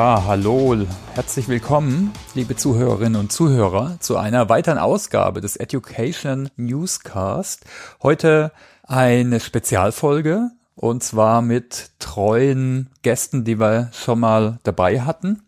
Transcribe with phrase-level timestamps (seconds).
[0.00, 0.74] Ja, hallo,
[1.12, 7.66] herzlich willkommen, liebe Zuhörerinnen und Zuhörer, zu einer weiteren Ausgabe des Education Newscast.
[8.02, 8.50] Heute
[8.82, 15.42] eine Spezialfolge und zwar mit treuen Gästen, die wir schon mal dabei hatten.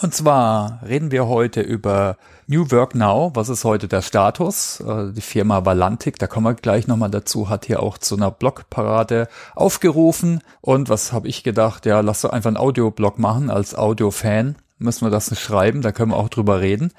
[0.00, 2.16] Und zwar reden wir heute über
[2.50, 3.30] New Work Now.
[3.34, 4.80] Was ist heute der Status?
[4.80, 8.32] Äh, die Firma Valantic, da kommen wir gleich nochmal dazu, hat hier auch zu einer
[8.32, 10.40] Blogparade aufgerufen.
[10.60, 11.86] Und was habe ich gedacht?
[11.86, 14.56] Ja, lass doch einfach einen Audioblog machen als Audio-Fan.
[14.78, 16.92] Müssen wir das nicht schreiben, da können wir auch drüber reden.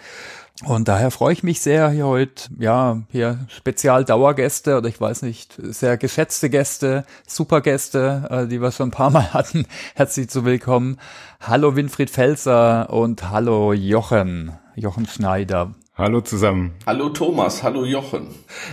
[0.63, 5.55] Und daher freue ich mich sehr, hier heute, ja, hier Spezial-Dauergäste oder ich weiß nicht,
[5.57, 9.65] sehr geschätzte Gäste, Supergäste, äh, die wir schon ein paar Mal hatten,
[9.95, 10.99] herzlich zu willkommen.
[11.39, 15.73] Hallo Winfried Felser und hallo Jochen, Jochen Schneider.
[15.95, 16.73] Hallo zusammen.
[16.85, 18.27] Hallo Thomas, hallo Jochen.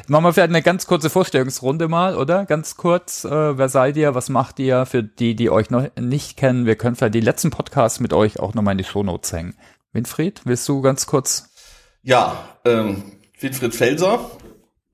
[0.08, 2.44] Machen wir vielleicht eine ganz kurze Vorstellungsrunde mal, oder?
[2.44, 6.36] Ganz kurz, äh, wer seid ihr, was macht ihr für die, die euch noch nicht
[6.36, 6.66] kennen?
[6.66, 9.54] Wir können vielleicht die letzten Podcasts mit euch auch nochmal in die Shownotes hängen.
[9.92, 11.47] Winfried, willst du ganz kurz
[12.02, 13.02] ja, ähm,
[13.40, 14.30] Winfried Felser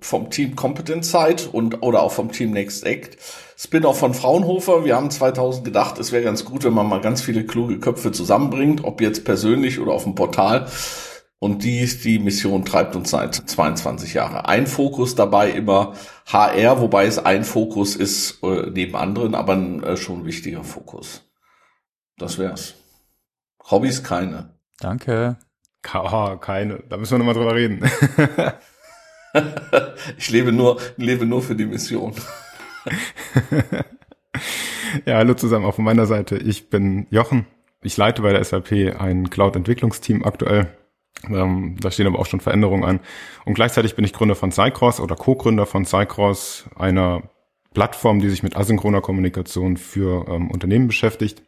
[0.01, 3.17] vom Team Competence Site und oder auch vom Team Next Act.
[3.57, 4.85] Spin-off von Fraunhofer.
[4.85, 8.13] Wir haben 2000 gedacht, es wäre ganz gut, wenn man mal ganz viele kluge Köpfe
[8.13, 10.67] zusammenbringt, ob jetzt persönlich oder auf dem Portal.
[11.39, 14.37] Und die, die Mission treibt uns seit 22 Jahren.
[14.37, 15.95] Ein Fokus dabei immer
[16.27, 21.23] HR, wobei es ein Fokus ist äh, neben anderen, aber ein äh, schon wichtiger Fokus.
[22.17, 22.75] Das wär's.
[23.71, 24.55] Hobbys keine.
[24.79, 25.37] Danke.
[25.93, 26.83] Oh, keine.
[26.89, 27.89] Da müssen wir nochmal drüber reden.
[30.19, 32.15] ich lebe nur, lebe nur für die Mission.
[35.07, 36.37] ja, hallo zusammen auch von meiner Seite.
[36.37, 37.47] Ich bin Jochen.
[37.83, 40.69] Ich leite bei der SAP ein Cloud-Entwicklungsteam aktuell.
[41.29, 43.01] Ähm, da stehen aber auch schon Veränderungen an.
[43.45, 47.23] Und gleichzeitig bin ich Gründer von Cycross oder Co-Gründer von Cycross, einer
[47.73, 51.43] Plattform, die sich mit asynchroner Kommunikation für ähm, Unternehmen beschäftigt.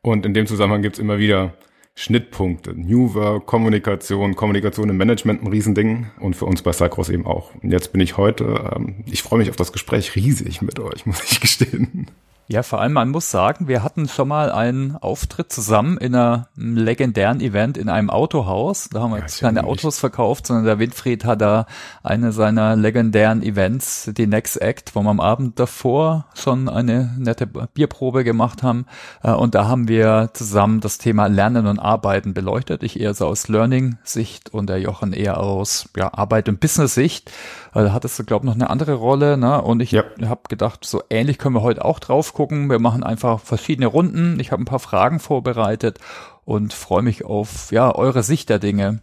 [0.00, 1.54] Und in dem Zusammenhang gibt's immer wieder
[1.96, 2.74] Schnittpunkte.
[2.74, 7.54] New Work, Kommunikation, Kommunikation im Management ein Riesending und für uns bei Cycross eben auch.
[7.62, 11.06] Und jetzt bin ich heute, ähm, ich freue mich auf das Gespräch riesig mit euch,
[11.06, 12.10] muss ich gestehen.
[12.46, 16.44] Ja, vor allem, man muss sagen, wir hatten schon mal einen Auftritt zusammen in einem
[16.56, 18.90] legendären Event in einem Autohaus.
[18.90, 21.64] Da haben wir ja, jetzt keine Autos verkauft, sondern der Winfried hat da
[22.02, 27.46] eine seiner legendären Events, die Next Act, wo wir am Abend davor schon eine nette
[27.46, 28.84] Bierprobe gemacht haben.
[29.22, 32.82] Äh, und da haben wir zusammen das Thema Lernen und Arbeiten beleuchtet.
[32.82, 37.32] Ich eher so aus Learning-Sicht und der Jochen eher aus ja, Arbeit- und Business-Sicht.
[37.72, 39.38] Da hattest du, glaube ich, noch eine andere Rolle.
[39.38, 39.62] Ne?
[39.62, 40.04] Und ich ja.
[40.26, 42.68] habe gedacht, so ähnlich können wir heute auch drauf gucken.
[42.68, 44.38] Wir machen einfach verschiedene Runden.
[44.38, 45.98] Ich habe ein paar Fragen vorbereitet
[46.44, 49.00] und freue mich auf ja eure Sicht der Dinge.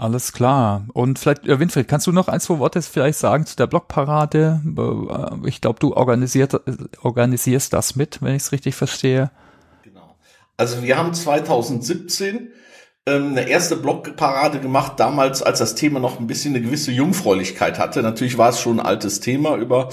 [0.00, 0.86] Alles klar.
[0.94, 4.62] Und vielleicht, äh, Winfried, kannst du noch ein, zwei Worte vielleicht sagen zu der Blogparade?
[4.64, 6.58] Äh, ich glaube, du organisiert,
[7.02, 9.30] organisierst das mit, wenn ich es richtig verstehe.
[9.82, 10.16] Genau.
[10.56, 12.48] Also wir haben 2017
[13.04, 17.78] ähm, eine erste Blogparade gemacht, damals, als das Thema noch ein bisschen eine gewisse Jungfräulichkeit
[17.78, 18.02] hatte.
[18.02, 19.90] Natürlich war es schon ein altes Thema über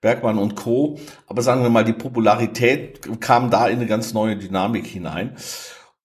[0.00, 0.98] Bergmann und Co.
[1.26, 5.36] Aber sagen wir mal, die Popularität kam da in eine ganz neue Dynamik hinein.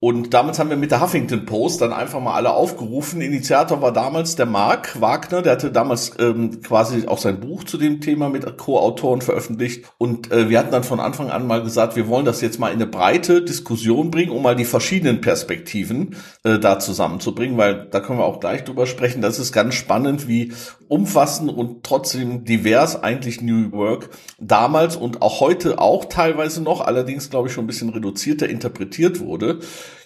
[0.03, 3.21] Und damals haben wir mit der Huffington Post dann einfach mal alle aufgerufen.
[3.21, 7.77] Initiator war damals der Mark Wagner, der hatte damals ähm, quasi auch sein Buch zu
[7.77, 9.85] dem Thema mit Co-Autoren veröffentlicht.
[9.97, 12.67] Und äh, wir hatten dann von Anfang an mal gesagt, wir wollen das jetzt mal
[12.67, 18.01] in eine breite Diskussion bringen, um mal die verschiedenen Perspektiven äh, da zusammenzubringen, weil da
[18.01, 19.21] können wir auch gleich drüber sprechen.
[19.21, 20.51] Das ist ganz spannend, wie
[20.93, 27.31] umfassend und trotzdem divers eigentlich New Work damals und auch heute auch teilweise noch, allerdings
[27.31, 29.59] glaube ich schon ein bisschen reduzierter interpretiert wurde.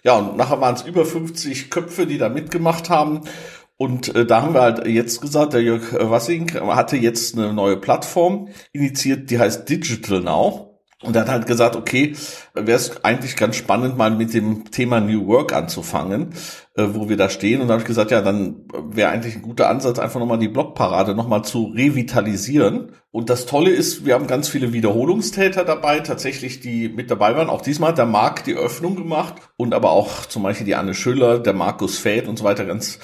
[0.06, 3.24] Ja, und nachher waren es über 50 Köpfe, die da mitgemacht haben.
[3.76, 7.76] Und äh, da haben wir halt jetzt gesagt, der Jörg Wassing hatte jetzt eine neue
[7.76, 10.67] Plattform initiiert, die heißt Digital Now.
[11.04, 12.16] Und er hat halt gesagt, okay,
[12.56, 16.34] wäre es eigentlich ganz spannend, mal mit dem Thema New Work anzufangen,
[16.76, 17.62] äh, wo wir da stehen.
[17.62, 20.48] Und da habe ich gesagt, ja, dann wäre eigentlich ein guter Ansatz, einfach nochmal die
[20.48, 22.94] Blogparade nochmal zu revitalisieren.
[23.12, 27.50] Und das Tolle ist, wir haben ganz viele Wiederholungstäter dabei, tatsächlich, die mit dabei waren.
[27.50, 30.96] Auch diesmal hat der Marc die Öffnung gemacht und aber auch zum Beispiel die Anne
[30.96, 32.98] Schüller, der Markus Fäth und so weiter ganz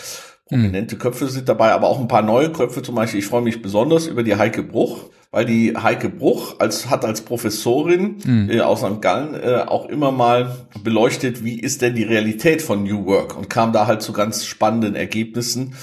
[0.47, 2.81] prominente Köpfe sind dabei, aber auch ein paar neue Köpfe.
[2.81, 6.91] Zum Beispiel, ich freue mich besonders über die Heike Bruch weil die Heike Bruch als,
[6.91, 8.49] hat als Professorin mhm.
[8.51, 9.01] äh, aus St.
[9.01, 13.49] Gallen äh, auch immer mal beleuchtet, wie ist denn die Realität von New Work und
[13.49, 15.73] kam da halt zu ganz spannenden Ergebnissen,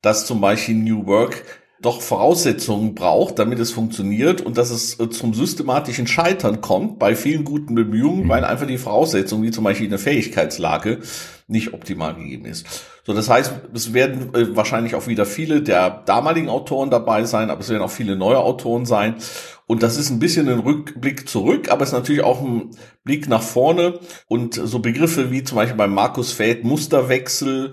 [0.00, 1.44] dass zum Beispiel New Work
[1.82, 7.14] doch Voraussetzungen braucht, damit es funktioniert und dass es äh, zum systematischen Scheitern kommt bei
[7.14, 8.28] vielen guten Bemühungen, mhm.
[8.30, 11.00] weil einfach die Voraussetzungen, wie zum Beispiel eine Fähigkeitslage,
[11.46, 12.66] nicht optimal gegeben ist.
[13.06, 17.50] So, das heißt, es werden äh, wahrscheinlich auch wieder viele der damaligen Autoren dabei sein,
[17.50, 19.16] aber es werden auch viele neue Autoren sein.
[19.66, 22.70] Und das ist ein bisschen ein Rückblick zurück, aber es ist natürlich auch ein
[23.04, 23.98] Blick nach vorne.
[24.26, 27.72] Und so Begriffe wie zum Beispiel bei Markus Fäth Musterwechsel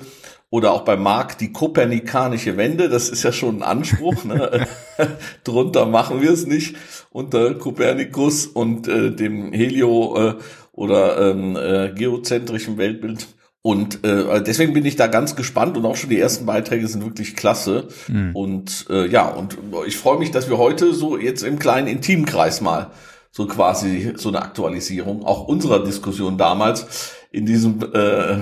[0.50, 4.26] oder auch bei Marc die kopernikanische Wende, das ist ja schon ein Anspruch.
[4.26, 4.68] Ne?
[5.44, 6.76] Drunter machen wir es nicht
[7.12, 10.36] unter Kopernikus und äh, dem Helio äh,
[10.74, 13.28] oder ähm, äh, geozentrischen Weltbild.
[13.64, 17.06] Und äh, deswegen bin ich da ganz gespannt und auch schon die ersten Beiträge sind
[17.06, 17.88] wirklich klasse.
[18.08, 18.36] Mhm.
[18.36, 22.62] Und äh, ja, und ich freue mich, dass wir heute so jetzt im kleinen Intimkreis
[22.62, 22.92] mal
[23.32, 28.38] so quasi so eine Aktualisierung auch unserer Diskussion damals in diesem äh,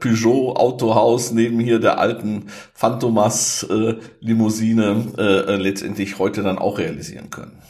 [0.00, 7.30] Peugeot Autohaus neben hier der alten Phantomas äh, Limousine äh, letztendlich heute dann auch realisieren
[7.30, 7.62] können.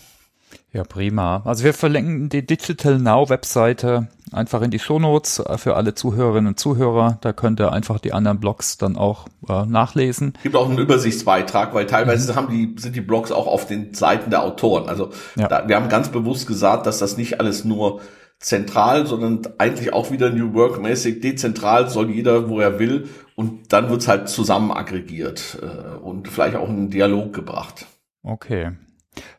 [0.72, 1.42] Ja, prima.
[1.44, 6.48] Also wir verlinken die Digital Now Webseite einfach in die Shownotes äh, für alle Zuhörerinnen
[6.48, 7.18] und Zuhörer.
[7.20, 10.32] Da könnt ihr einfach die anderen Blogs dann auch äh, nachlesen.
[10.42, 12.36] Gibt auch einen Übersichtsbeitrag, weil teilweise mhm.
[12.36, 14.88] haben die, sind die Blogs auch auf den Seiten der Autoren.
[14.88, 15.46] Also ja.
[15.46, 18.00] da, wir haben ganz bewusst gesagt, dass das nicht alles nur
[18.38, 23.10] zentral, sondern eigentlich auch wieder New Work mäßig dezentral soll jeder, wo er will.
[23.36, 27.86] Und dann wird's halt zusammen aggregiert äh, und vielleicht auch in einen Dialog gebracht.
[28.22, 28.72] Okay.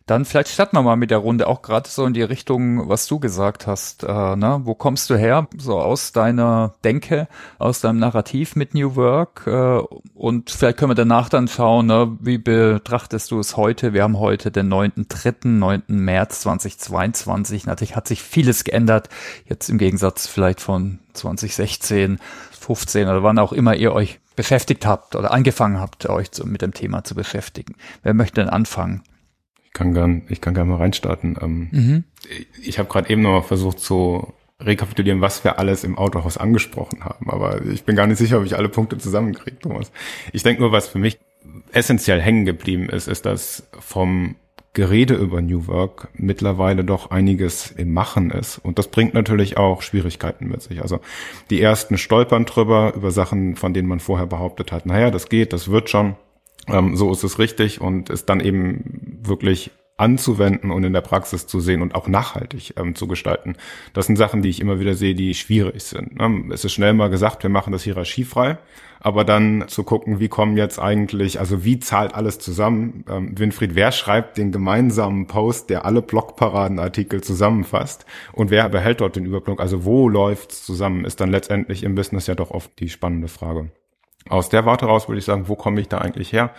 [0.05, 3.07] Dann vielleicht starten wir mal mit der Runde auch gerade so in die Richtung, was
[3.07, 4.03] du gesagt hast.
[4.03, 4.59] Äh, ne?
[4.63, 5.47] Wo kommst du her?
[5.57, 9.47] So aus deiner Denke, aus deinem Narrativ mit New Work.
[9.47, 9.81] Äh,
[10.13, 12.17] und vielleicht können wir danach dann schauen, ne?
[12.19, 13.93] wie betrachtest du es heute?
[13.93, 15.83] Wir haben heute den 9.3., 9.
[15.87, 17.65] März 2022.
[17.65, 19.07] Natürlich hat sich vieles geändert.
[19.45, 22.19] Jetzt im Gegensatz vielleicht von 2016,
[22.59, 26.73] 15 oder wann auch immer ihr euch beschäftigt habt oder angefangen habt, euch mit dem
[26.73, 27.75] Thema zu beschäftigen.
[28.01, 29.03] Wer möchte denn anfangen?
[29.73, 31.37] Kann gern, ich kann gerne mal reinstarten.
[31.41, 32.03] Ähm, mhm.
[32.63, 37.03] Ich habe gerade eben noch mal versucht zu rekapitulieren, was wir alles im Autohaus angesprochen
[37.03, 39.91] haben, aber ich bin gar nicht sicher, ob ich alle Punkte zusammenkriege, Thomas.
[40.31, 41.19] Ich denke nur, was für mich
[41.73, 44.35] essentiell hängen geblieben ist, ist, dass vom
[44.73, 48.57] Gerede über New Work mittlerweile doch einiges im Machen ist.
[48.57, 50.81] Und das bringt natürlich auch Schwierigkeiten mit sich.
[50.81, 50.99] Also
[51.51, 55.53] die ersten stolpern drüber über Sachen, von denen man vorher behauptet hat, naja, das geht,
[55.53, 56.15] das wird schon.
[56.67, 61.45] Ähm, so ist es richtig und ist dann eben wirklich anzuwenden und in der Praxis
[61.45, 63.55] zu sehen und auch nachhaltig ähm, zu gestalten.
[63.93, 66.15] Das sind Sachen, die ich immer wieder sehe, die schwierig sind.
[66.17, 66.45] Ne?
[66.51, 68.57] Es ist schnell mal gesagt, wir machen das hierarchiefrei,
[68.99, 73.05] aber dann zu gucken, wie kommen jetzt eigentlich, also wie zahlt alles zusammen?
[73.07, 79.15] Ähm, Winfried, wer schreibt den gemeinsamen Post, der alle Blogparadenartikel zusammenfasst und wer behält dort
[79.15, 79.59] den Überblick?
[79.59, 83.69] Also wo läuft's zusammen, ist dann letztendlich im Business ja doch oft die spannende Frage
[84.29, 86.51] aus der Warte raus würde ich sagen, wo komme ich da eigentlich her?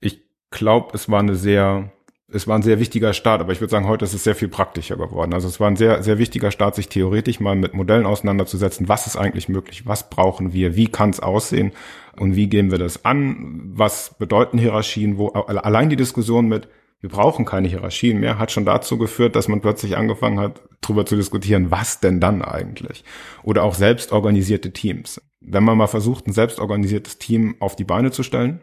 [0.00, 1.92] Ich glaube, es war eine sehr,
[2.28, 4.48] es war ein sehr wichtiger Start, aber ich würde sagen, heute ist es sehr viel
[4.48, 5.34] praktischer geworden.
[5.34, 8.88] Also es war ein sehr, sehr wichtiger Start, sich theoretisch mal mit Modellen auseinanderzusetzen.
[8.88, 9.86] Was ist eigentlich möglich?
[9.86, 10.76] Was brauchen wir?
[10.76, 11.72] Wie kann es aussehen?
[12.18, 13.62] Und wie gehen wir das an?
[13.74, 15.18] Was bedeuten Hierarchien?
[15.18, 16.68] Wo allein die Diskussion mit
[17.02, 21.04] wir brauchen keine Hierarchien mehr, hat schon dazu geführt, dass man plötzlich angefangen hat, darüber
[21.04, 23.04] zu diskutieren, was denn dann eigentlich?
[23.42, 25.20] Oder auch selbstorganisierte Teams.
[25.44, 28.60] Wenn man mal versucht, ein selbstorganisiertes Team auf die Beine zu stellen,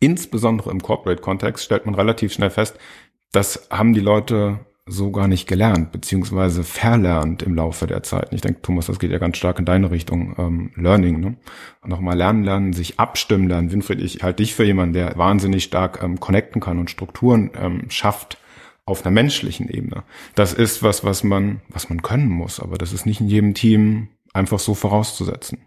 [0.00, 2.78] insbesondere im Corporate-Kontext, stellt man relativ schnell fest,
[3.32, 8.32] das haben die Leute so gar nicht gelernt, beziehungsweise verlernt im Laufe der Zeit.
[8.32, 11.18] Ich denke, Thomas, das geht ja ganz stark in deine Richtung, ähm, Learning.
[11.18, 11.36] Ne?
[11.84, 13.72] Nochmal lernen, lernen, sich abstimmen lernen.
[13.72, 17.90] Winfried, ich halte dich für jemanden, der wahnsinnig stark ähm, connecten kann und Strukturen ähm,
[17.90, 18.38] schafft
[18.84, 20.04] auf einer menschlichen Ebene.
[20.36, 23.54] Das ist was, was man, was man können muss, aber das ist nicht in jedem
[23.54, 25.58] Team einfach so vorauszusetzen.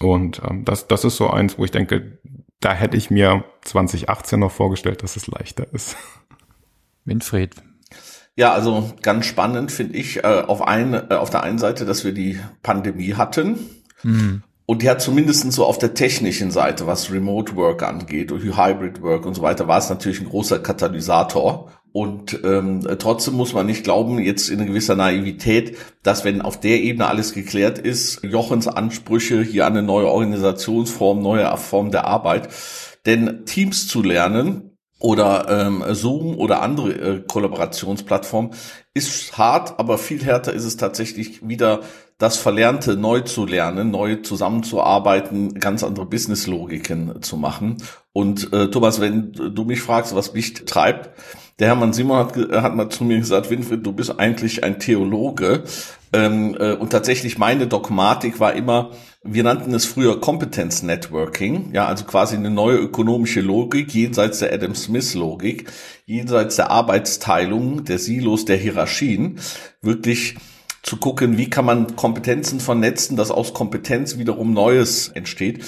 [0.00, 2.18] Und ähm, das, das ist so eins, wo ich denke,
[2.60, 5.96] da hätte ich mir 2018 noch vorgestellt, dass es leichter ist.
[7.04, 7.56] Winfried,
[8.36, 12.04] ja, also ganz spannend finde ich äh, auf, ein, äh, auf der einen Seite, dass
[12.04, 13.58] wir die Pandemie hatten.
[14.02, 14.42] Mhm.
[14.66, 19.02] Und die hat zumindest so auf der technischen Seite, was Remote Work angeht und Hybrid
[19.02, 21.70] Work und so weiter, war es natürlich ein großer Katalysator.
[21.92, 26.80] Und ähm, trotzdem muss man nicht glauben, jetzt in gewisser Naivität, dass wenn auf der
[26.80, 32.48] Ebene alles geklärt ist, Jochens Ansprüche hier an eine neue Organisationsform, neue Form der Arbeit,
[33.06, 34.70] denn Teams zu lernen,
[35.00, 38.52] oder ähm, Zoom oder andere äh, Kollaborationsplattformen
[38.94, 41.80] ist hart, aber viel härter ist es tatsächlich wieder
[42.20, 47.78] das Verlernte neu zu lernen, neu zusammenzuarbeiten, ganz andere Businesslogiken zu machen.
[48.12, 51.10] Und äh, Thomas, wenn du mich fragst, was mich treibt,
[51.58, 55.64] der Hermann Simon hat, hat mal zu mir gesagt, Winfried, du bist eigentlich ein Theologe.
[56.12, 58.90] Ähm, äh, und tatsächlich meine Dogmatik war immer,
[59.22, 64.52] wir nannten es früher Competence Networking, ja, also quasi eine neue ökonomische Logik, jenseits der
[64.52, 65.70] Adam Smith Logik,
[66.04, 69.38] jenseits der Arbeitsteilung, der Silos, der Hierarchien,
[69.80, 70.36] wirklich
[70.82, 75.64] zu gucken, wie kann man Kompetenzen vernetzen, dass aus Kompetenz wiederum Neues entsteht.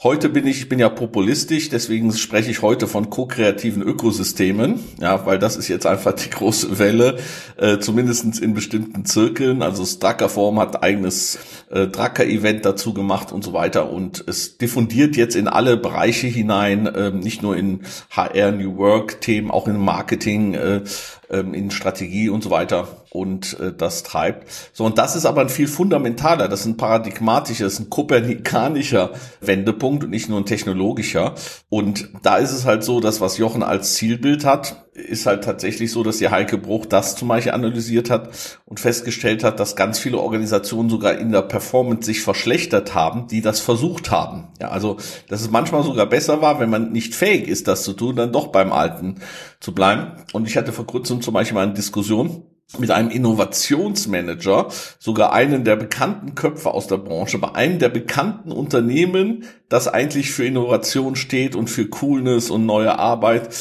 [0.00, 5.26] Heute bin ich, ich bin ja populistisch, deswegen spreche ich heute von ko-kreativen Ökosystemen, ja,
[5.26, 7.18] weil das ist jetzt einfach die große Welle,
[7.56, 9.60] äh, zumindest in bestimmten Zirkeln.
[9.60, 11.40] Also Strucker Form hat eigenes
[11.70, 16.86] äh, Drucker-Event dazu gemacht und so weiter und es diffundiert jetzt in alle Bereiche hinein,
[16.86, 20.82] äh, nicht nur in HR, New Work-Themen, auch in Marketing, äh,
[21.28, 24.48] ähm, in Strategie und so weiter und äh, das treibt.
[24.72, 27.90] So, und das ist aber ein viel fundamentaler, das ist ein paradigmatischer, das ist ein
[27.90, 31.34] kopernikanischer Wendepunkt und nicht nur ein technologischer.
[31.68, 35.92] Und da ist es halt so, dass was Jochen als Zielbild hat, ist halt tatsächlich
[35.92, 38.30] so, dass die Heike Bruch das zum Beispiel analysiert hat
[38.64, 43.40] und festgestellt hat, dass ganz viele Organisationen sogar in der Performance sich verschlechtert haben, die
[43.40, 44.48] das versucht haben.
[44.60, 44.96] Ja, also,
[45.28, 48.32] dass es manchmal sogar besser war, wenn man nicht fähig ist, das zu tun, dann
[48.32, 49.16] doch beim Alten
[49.60, 50.12] zu bleiben.
[50.32, 52.42] Und ich hatte vor kurzem zum Beispiel mal eine Diskussion
[52.76, 58.52] mit einem Innovationsmanager, sogar einen der bekannten Köpfe aus der Branche, bei einem der bekannten
[58.52, 63.54] Unternehmen, das eigentlich für Innovation steht und für Coolness und neue Arbeit.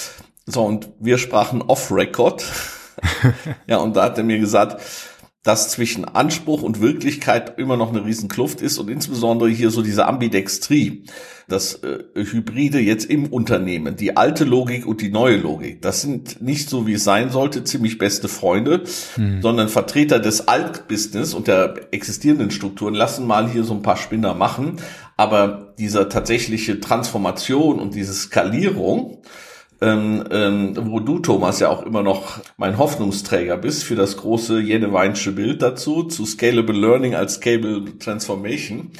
[0.45, 2.43] So, und wir sprachen off-Record.
[3.67, 4.81] ja, und da hat er mir gesagt,
[5.43, 9.81] dass zwischen Anspruch und Wirklichkeit immer noch eine riesen Kluft ist und insbesondere hier so
[9.81, 11.05] diese Ambidextrie,
[11.47, 16.41] das äh, Hybride jetzt im Unternehmen, die alte Logik und die neue Logik, das sind
[16.41, 18.83] nicht so wie es sein sollte, ziemlich beste Freunde,
[19.15, 19.41] hm.
[19.41, 24.33] sondern Vertreter des Altbusiness und der existierenden Strukturen lassen mal hier so ein paar Spinner
[24.33, 24.81] machen,
[25.15, 29.21] aber dieser tatsächliche Transformation und diese Skalierung,
[29.81, 34.59] ähm, ähm, wo du, Thomas, ja auch immer noch mein Hoffnungsträger bist für das große
[34.59, 38.91] Jeneweinsche Bild dazu, zu Scalable Learning als Scalable Transformation.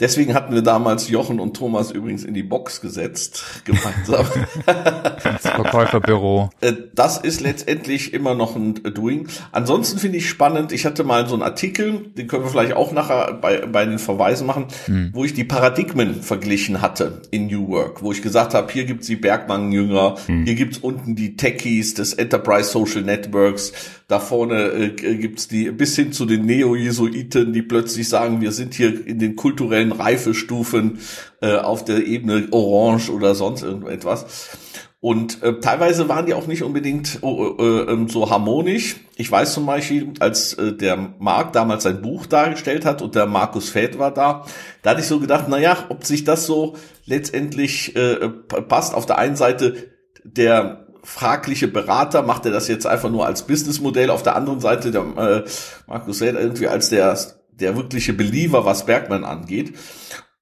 [0.00, 4.26] Deswegen hatten wir damals Jochen und Thomas übrigens in die Box gesetzt, gemeinsam.
[4.66, 6.50] das Verkäuferbüro.
[6.60, 9.28] Äh, das ist letztendlich immer noch ein Doing.
[9.52, 12.90] Ansonsten finde ich spannend, ich hatte mal so einen Artikel, den können wir vielleicht auch
[12.90, 15.10] nachher bei, bei den Verweisen machen, hm.
[15.12, 19.06] wo ich die Paradigmen verglichen hatte in New Work, wo ich gesagt habe, hier gibt's
[19.06, 20.44] die Bergmann-Jünger, hm.
[20.44, 23.72] hier gibt's unten die Techies des Enterprise Social Networks,
[24.08, 28.74] da vorne äh, gibt's die, bis hin zu den Neo-Jesuiten, die plötzlich sagen, wir sind
[28.74, 30.98] hier in den kulturellen Reifestufen
[31.40, 34.56] äh, auf der Ebene Orange oder sonst irgendetwas.
[35.04, 38.96] Und äh, teilweise waren die auch nicht unbedingt äh, äh, so harmonisch.
[39.16, 43.26] Ich weiß zum Beispiel, als äh, der Marc damals sein Buch dargestellt hat und der
[43.26, 44.46] Markus Fett war da,
[44.80, 48.94] da hatte ich so gedacht, na ja, ob sich das so letztendlich äh, passt.
[48.94, 49.92] Auf der einen Seite
[50.24, 54.08] der fragliche Berater, macht er das jetzt einfach nur als Businessmodell.
[54.08, 55.44] Auf der anderen Seite der äh,
[55.86, 57.14] Markus Red irgendwie als der,
[57.60, 59.74] der wirkliche Believer, was Bergmann angeht.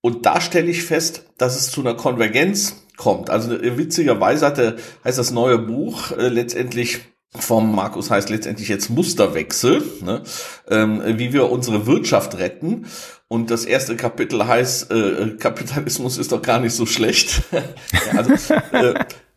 [0.01, 3.31] Und da stelle ich fest, dass es zu einer Konvergenz kommt.
[3.31, 7.01] Also äh, witzigerweise hat er, heißt das neue Buch äh, letztendlich
[7.35, 10.23] vom Markus heißt letztendlich jetzt Musterwechsel, ne?
[10.69, 12.87] ähm, wie wir unsere Wirtschaft retten.
[13.27, 17.43] Und das erste Kapitel heißt, äh, Kapitalismus ist doch gar nicht so schlecht.
[18.17, 18.95] also, äh,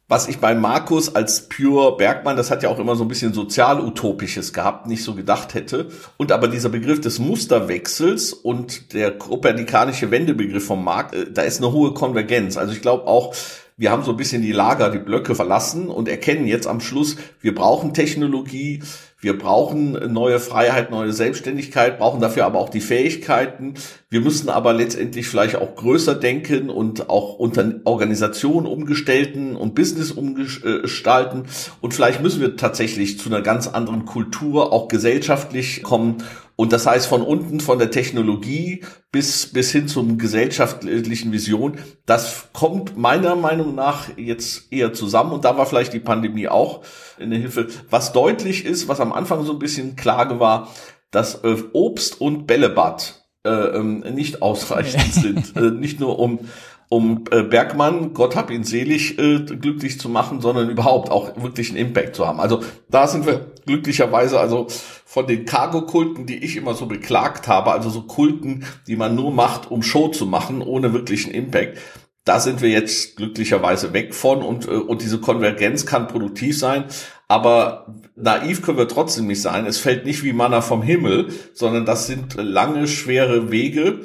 [0.08, 3.34] was ich bei Markus als Pure Bergmann, das hat ja auch immer so ein bisschen
[3.34, 5.90] sozial-utopisches gehabt, nicht so gedacht hätte.
[6.18, 11.58] Und aber dieser Begriff des Musterwechsels und der kopernikanische Wendebegriff vom Markt, äh, da ist
[11.58, 12.56] eine hohe Konvergenz.
[12.56, 13.34] Also ich glaube auch,
[13.78, 17.18] wir haben so ein bisschen die Lager, die Blöcke verlassen und erkennen jetzt am Schluss,
[17.42, 18.84] wir brauchen Technologie,
[19.26, 23.74] wir brauchen neue Freiheit, neue Selbstständigkeit, brauchen dafür aber auch die Fähigkeiten.
[24.08, 30.12] Wir müssen aber letztendlich vielleicht auch größer denken und auch unter Organisationen umgestalten und Business
[30.12, 31.46] umgestalten.
[31.82, 36.18] Und vielleicht müssen wir tatsächlich zu einer ganz anderen Kultur, auch gesellschaftlich kommen
[36.56, 38.82] und das heißt von unten, von der Technologie
[39.12, 45.34] bis, bis hin zum gesellschaftlichen Vision, das kommt meiner Meinung nach jetzt eher zusammen.
[45.34, 46.82] Und da war vielleicht die Pandemie auch
[47.20, 47.68] eine Hilfe.
[47.90, 50.70] Was deutlich ist, was am Anfang so ein bisschen Klage war,
[51.12, 55.56] dass äh, Obst und Bällebad äh, ähm, nicht ausreichend sind.
[55.58, 56.40] Äh, nicht nur um
[56.90, 61.70] um äh, Bergmann, Gott hab ihn selig, äh, glücklich zu machen, sondern überhaupt auch wirklich
[61.70, 62.40] einen Impact zu haben.
[62.40, 64.68] Also da sind wir glücklicherweise also
[65.06, 69.32] von den Cargo-Kulten, die ich immer so beklagt habe, also so Kulten, die man nur
[69.32, 71.78] macht, um Show zu machen, ohne wirklichen Impact.
[72.24, 76.86] Da sind wir jetzt glücklicherweise weg von und, äh, und diese Konvergenz kann produktiv sein,
[77.28, 79.66] aber naiv können wir trotzdem nicht sein.
[79.66, 84.02] Es fällt nicht wie Manna vom Himmel, sondern das sind lange, schwere Wege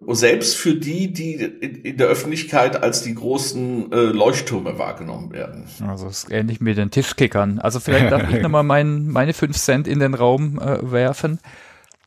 [0.00, 5.64] und selbst für die, die in der Öffentlichkeit als die großen äh, Leuchttürme wahrgenommen werden.
[5.86, 7.58] Also es ist ähnlich mit den Tischkickern.
[7.58, 11.40] Also vielleicht darf ich nochmal mein, meine fünf Cent in den Raum äh, werfen.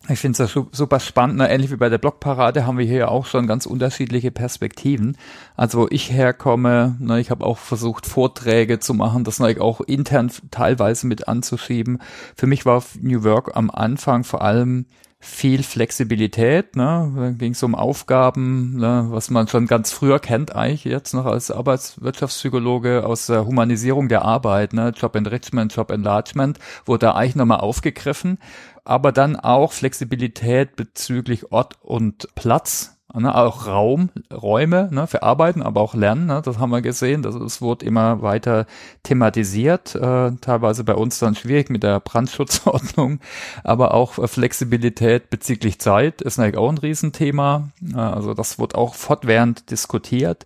[0.10, 1.38] Ich finde es super spannend.
[1.38, 5.18] Na, ähnlich wie bei der Blogparade haben wir hier auch schon ganz unterschiedliche Perspektiven.
[5.56, 9.82] Also wo ich herkomme, na, ich habe auch versucht, Vorträge zu machen, das na, auch
[9.82, 12.00] intern teilweise mit anzuschieben.
[12.36, 14.86] Für mich war New Work am Anfang vor allem
[15.24, 17.13] viel Flexibilität, ne?
[17.16, 19.06] Da ging es um Aufgaben, ne?
[19.10, 24.24] was man schon ganz früher kennt, eigentlich jetzt noch als Arbeitswirtschaftspsychologe aus der Humanisierung der
[24.24, 24.92] Arbeit, ne?
[24.98, 28.40] Job Enrichment, Job Enlargement, wurde da eigentlich nochmal aufgegriffen.
[28.84, 35.62] Aber dann auch Flexibilität bezüglich Ort und Platz, Ne, auch Raum, Räume ne, für Arbeiten,
[35.62, 37.24] aber auch Lernen, ne, das haben wir gesehen.
[37.24, 38.65] Das, das wurde immer weiter
[39.03, 43.20] thematisiert, äh, teilweise bei uns dann schwierig mit der Brandschutzordnung,
[43.63, 47.70] aber auch äh, Flexibilität bezüglich Zeit ist natürlich auch ein Riesenthema.
[47.94, 50.46] Äh, also das wird auch fortwährend diskutiert.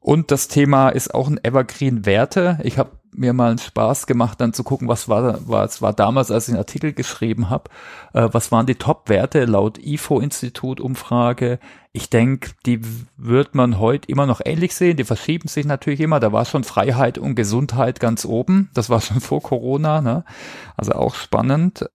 [0.00, 2.60] Und das Thema ist auch ein Evergreen Werte.
[2.62, 6.30] Ich habe mir mal einen Spaß gemacht, dann zu gucken, was war, was war damals,
[6.30, 7.70] als ich einen Artikel geschrieben habe,
[8.12, 11.58] äh, was waren die Top-Werte laut IFO-Institut-Umfrage.
[11.92, 12.80] Ich denke, die
[13.16, 14.96] wird man heute immer noch ähnlich sehen.
[14.96, 16.20] Die verschieben sich natürlich immer.
[16.20, 18.70] Da war schon Freiheit und Gesundheit ganz oben.
[18.74, 20.00] Das war schon vor Corona.
[20.00, 20.24] Ne?
[20.76, 21.88] Also auch spannend.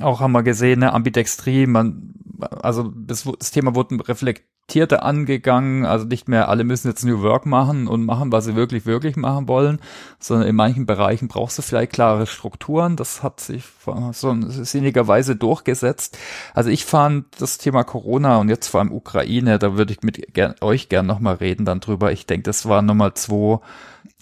[0.00, 2.14] Auch haben wir gesehen, ne, Ambidextrie, man,
[2.62, 5.86] also das, das Thema wurde reflekt, reflektierter angegangen.
[5.86, 9.16] Also nicht mehr alle müssen jetzt New Work machen und machen, was sie wirklich, wirklich
[9.16, 9.80] machen wollen,
[10.18, 12.96] sondern in manchen Bereichen brauchst du vielleicht klare Strukturen.
[12.96, 13.64] Das hat sich
[14.12, 16.18] so sinnigerweise durchgesetzt.
[16.52, 20.34] Also ich fand das Thema Corona und jetzt vor allem Ukraine, da würde ich mit
[20.34, 22.12] gern, euch gern nochmal reden dann drüber.
[22.12, 23.60] Ich denke, das waren nochmal zwei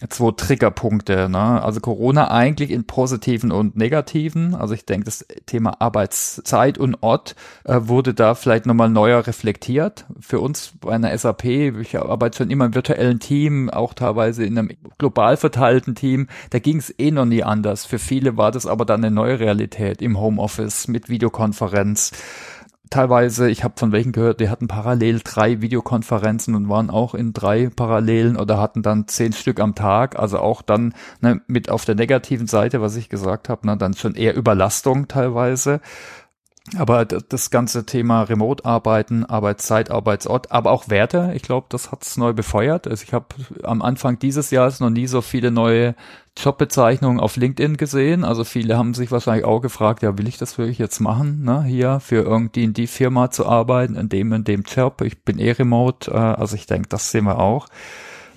[0.08, 1.28] zwei Triggerpunkte.
[1.28, 1.62] Ne?
[1.62, 4.54] Also Corona eigentlich in positiven und negativen.
[4.54, 10.04] Also ich denke, das Thema Arbeitszeit und Ort äh, wurde da vielleicht nochmal neuer reflektiert.
[10.20, 14.58] Für uns bei einer SAP, ich arbeite schon immer im virtuellen Team, auch teilweise in
[14.58, 16.28] einem global verteilten Team.
[16.50, 17.86] Da ging es eh noch nie anders.
[17.86, 22.12] Für viele war das aber dann eine neue Realität im Homeoffice mit Videokonferenz
[22.90, 27.32] teilweise, ich habe von welchen gehört, die hatten parallel drei Videokonferenzen und waren auch in
[27.32, 31.84] drei Parallelen oder hatten dann zehn Stück am Tag, also auch dann ne, mit auf
[31.84, 35.80] der negativen Seite, was ich gesagt habe, ne, dann schon eher Überlastung teilweise.
[36.76, 42.32] Aber das ganze Thema Remote-Arbeiten, Arbeitszeit, Arbeitsort, aber auch Werte, ich glaube, das hat's neu
[42.32, 42.88] befeuert.
[42.88, 43.26] Also ich habe
[43.62, 45.94] am Anfang dieses Jahres noch nie so viele neue
[46.36, 48.24] Jobbezeichnungen auf LinkedIn gesehen.
[48.24, 51.62] Also viele haben sich wahrscheinlich auch gefragt, ja, will ich das wirklich jetzt machen, ne?
[51.62, 55.00] hier für irgendwie in die Firma zu arbeiten, in dem, in dem Job.
[55.02, 57.68] Ich bin eh remote, äh, also ich denke, das sehen wir auch.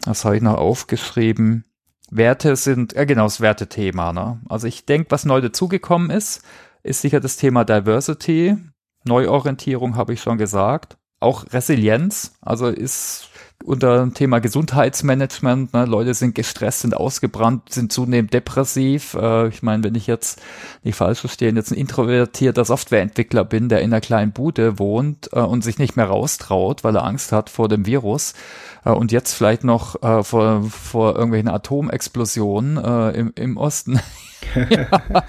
[0.06, 1.66] Das habe ich noch aufgeschrieben.
[2.12, 4.14] Werte sind, ja genau, das Wertethema.
[4.14, 4.40] Ne?
[4.50, 6.44] Also ich denke, was neu dazugekommen ist,
[6.84, 8.58] ist sicher das Thema Diversity.
[9.06, 10.98] Neuorientierung habe ich schon gesagt.
[11.20, 13.30] Auch Resilienz, also ist
[13.66, 15.74] unter dem Thema Gesundheitsmanagement.
[15.74, 15.86] Ne?
[15.86, 19.16] Leute sind gestresst, sind ausgebrannt, sind zunehmend depressiv.
[19.16, 20.42] Äh, ich meine, wenn ich jetzt
[20.84, 25.40] nicht falsch verstehe, jetzt ein introvertierter Softwareentwickler bin, der in einer kleinen Bude wohnt äh,
[25.40, 28.34] und sich nicht mehr raustraut, weil er Angst hat vor dem Virus
[28.86, 34.00] äh, und jetzt vielleicht noch äh, vor, vor irgendwelchen Atomexplosionen äh, im, im Osten.
[34.70, 35.24] ja.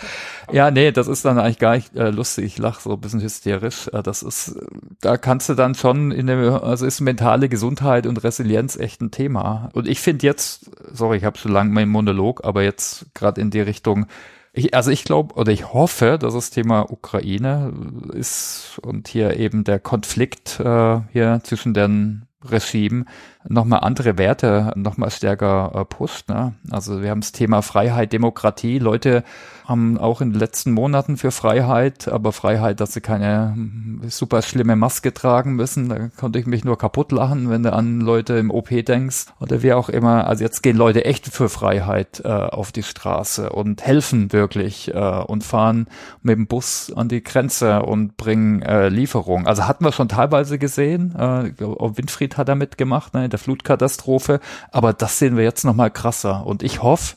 [0.53, 2.45] Ja, nee, das ist dann eigentlich gar nicht äh, lustig.
[2.45, 3.89] Ich lache so ein bisschen hysterisch.
[3.89, 4.57] Äh, das ist,
[5.01, 9.11] da kannst du dann schon in dem, also ist mentale Gesundheit und Resilienz echt ein
[9.11, 9.71] Thema.
[9.73, 13.51] Und ich finde jetzt, sorry, ich habe schon lange meinen Monolog, aber jetzt gerade in
[13.51, 14.07] die Richtung,
[14.53, 17.73] ich, also ich glaube oder ich hoffe, dass das Thema Ukraine
[18.13, 23.05] ist und hier eben der Konflikt äh, hier zwischen den Regime
[23.49, 26.29] nochmal andere Werte nochmal stärker äh, pusht.
[26.29, 26.55] Ne?
[26.71, 28.79] Also wir haben das Thema Freiheit, Demokratie.
[28.79, 29.25] Leute
[29.67, 34.43] haben auch in den letzten Monaten für Freiheit, aber Freiheit, dass sie keine hm, super
[34.43, 35.89] schlimme Maske tragen müssen.
[35.89, 39.63] Da konnte ich mich nur kaputt lachen, wenn du an Leute im OP denkst oder
[39.63, 40.27] wie auch immer.
[40.27, 44.99] Also jetzt gehen Leute echt für Freiheit äh, auf die Straße und helfen wirklich äh,
[44.99, 45.87] und fahren
[46.23, 49.47] mit dem Bus an die Grenze und bringen äh, Lieferungen.
[49.47, 51.15] Also hatten wir schon teilweise gesehen.
[51.17, 53.15] Äh, Winfried hat da mitgemacht.
[53.15, 53.30] Ne?
[53.31, 54.41] Der Flutkatastrophe.
[54.71, 56.47] Aber das sehen wir jetzt nochmal krasser.
[56.47, 57.17] Und ich hoffe,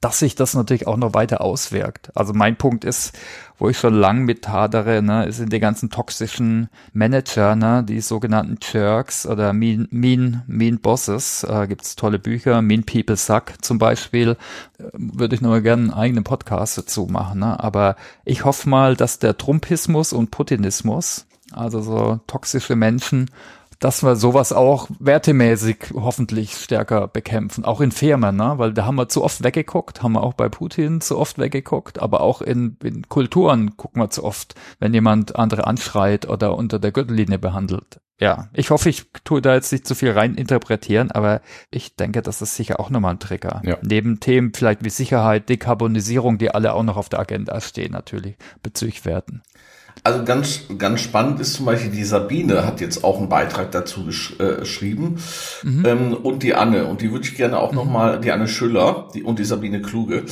[0.00, 2.10] dass sich das natürlich auch noch weiter auswirkt.
[2.14, 3.12] Also mein Punkt ist,
[3.58, 8.58] wo ich schon lang mit hadere, ne, sind die ganzen toxischen Manager, ne, die sogenannten
[8.60, 11.44] Jerks oder Mean, Mean, Mean Bosses.
[11.44, 14.36] Äh, gibt's tolle Bücher, Mean People Suck zum Beispiel.
[14.78, 17.40] Äh, würde ich nur gerne einen eigenen Podcast dazu machen.
[17.40, 17.62] Ne?
[17.62, 23.30] Aber ich hoffe mal, dass der Trumpismus und Putinismus, also so toxische Menschen,
[23.78, 28.54] dass wir sowas auch wertemäßig hoffentlich stärker bekämpfen, auch in Firmen, ne?
[28.56, 32.00] weil da haben wir zu oft weggeguckt, haben wir auch bei Putin zu oft weggeguckt,
[32.00, 36.78] aber auch in, in Kulturen gucken wir zu oft, wenn jemand andere anschreit oder unter
[36.78, 38.00] der Gürtellinie behandelt.
[38.20, 42.22] Ja, ich hoffe, ich tue da jetzt nicht zu viel rein interpretieren, aber ich denke,
[42.22, 43.60] das ist sicher auch nochmal ein Trigger.
[43.64, 43.78] Ja.
[43.82, 48.36] Neben Themen vielleicht wie Sicherheit, Dekarbonisierung, die alle auch noch auf der Agenda stehen, natürlich
[48.62, 49.42] bezüglich Werten.
[50.06, 54.04] Also ganz, ganz spannend ist zum Beispiel die Sabine hat jetzt auch einen Beitrag dazu
[54.04, 55.16] gesch äh, geschrieben
[55.62, 55.82] mhm.
[55.86, 57.76] ähm, und die Anne und die würde ich gerne auch mhm.
[57.76, 60.24] noch mal die Anne Schüller die, und die Sabine Kluge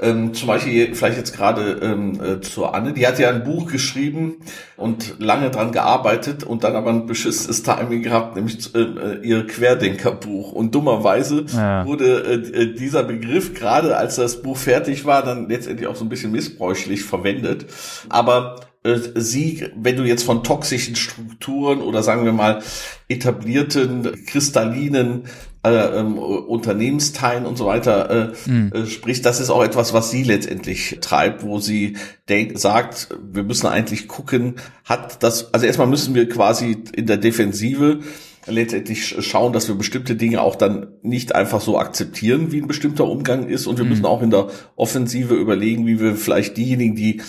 [0.00, 3.66] Ähm, zum Beispiel vielleicht jetzt gerade ähm, äh, zur Anne, die hat ja ein Buch
[3.66, 4.36] geschrieben
[4.76, 10.52] und lange dran gearbeitet und dann aber ein beschissenes Timing gehabt, nämlich äh, ihr Querdenkerbuch.
[10.52, 11.84] Und dummerweise ja.
[11.84, 16.04] wurde äh, äh, dieser Begriff gerade als das Buch fertig war, dann letztendlich auch so
[16.04, 17.66] ein bisschen missbräuchlich verwendet.
[18.08, 18.60] Aber
[18.96, 22.62] sie, wenn du jetzt von toxischen Strukturen oder sagen wir mal
[23.08, 25.24] etablierten kristallinen
[25.64, 28.72] äh, ähm, Unternehmensteilen und so weiter äh, mhm.
[28.72, 31.96] äh, spricht, das ist auch etwas, was sie letztendlich treibt, wo sie
[32.28, 37.16] denkt, sagt, wir müssen eigentlich gucken, hat das, also erstmal müssen wir quasi in der
[37.16, 38.00] Defensive
[38.46, 43.04] letztendlich schauen, dass wir bestimmte Dinge auch dann nicht einfach so akzeptieren, wie ein bestimmter
[43.04, 43.66] Umgang ist.
[43.66, 43.90] Und wir mhm.
[43.90, 47.20] müssen auch in der Offensive überlegen, wie wir vielleicht diejenigen, die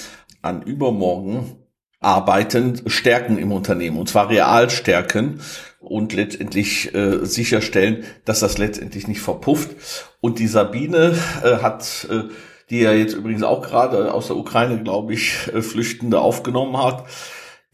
[0.41, 1.55] an übermorgen
[1.99, 5.41] arbeiten, stärken im Unternehmen und zwar real stärken
[5.79, 9.71] und letztendlich äh, sicherstellen, dass das letztendlich nicht verpufft.
[10.21, 12.29] Und die Sabine äh, hat, äh,
[12.69, 17.05] die ja jetzt übrigens auch gerade aus der Ukraine, glaube ich, äh, Flüchtende aufgenommen hat,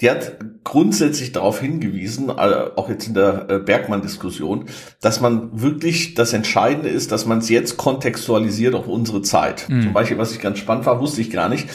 [0.02, 4.66] die hat grundsätzlich darauf hingewiesen, äh, auch jetzt in der äh, Bergmann-Diskussion,
[5.02, 9.70] dass man wirklich das Entscheidende ist, dass man es jetzt kontextualisiert auf unsere Zeit.
[9.70, 9.84] Mhm.
[9.84, 11.70] Zum Beispiel, was ich ganz spannend war, wusste ich gar nicht.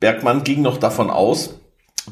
[0.00, 1.54] Bergmann ging noch davon aus,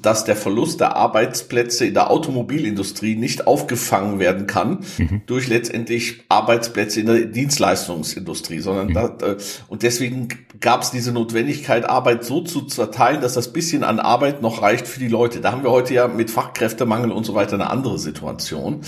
[0.01, 5.23] dass der Verlust der Arbeitsplätze in der Automobilindustrie nicht aufgefangen werden kann mhm.
[5.27, 8.95] durch letztendlich Arbeitsplätze in der Dienstleistungsindustrie, sondern mhm.
[8.95, 9.37] da, äh,
[9.68, 10.29] und deswegen
[10.61, 14.88] gab es diese Notwendigkeit, Arbeit so zu zerteilen, dass das bisschen an Arbeit noch reicht
[14.88, 15.40] für die Leute.
[15.40, 18.81] Da haben wir heute ja mit Fachkräftemangel und so weiter eine andere Situation.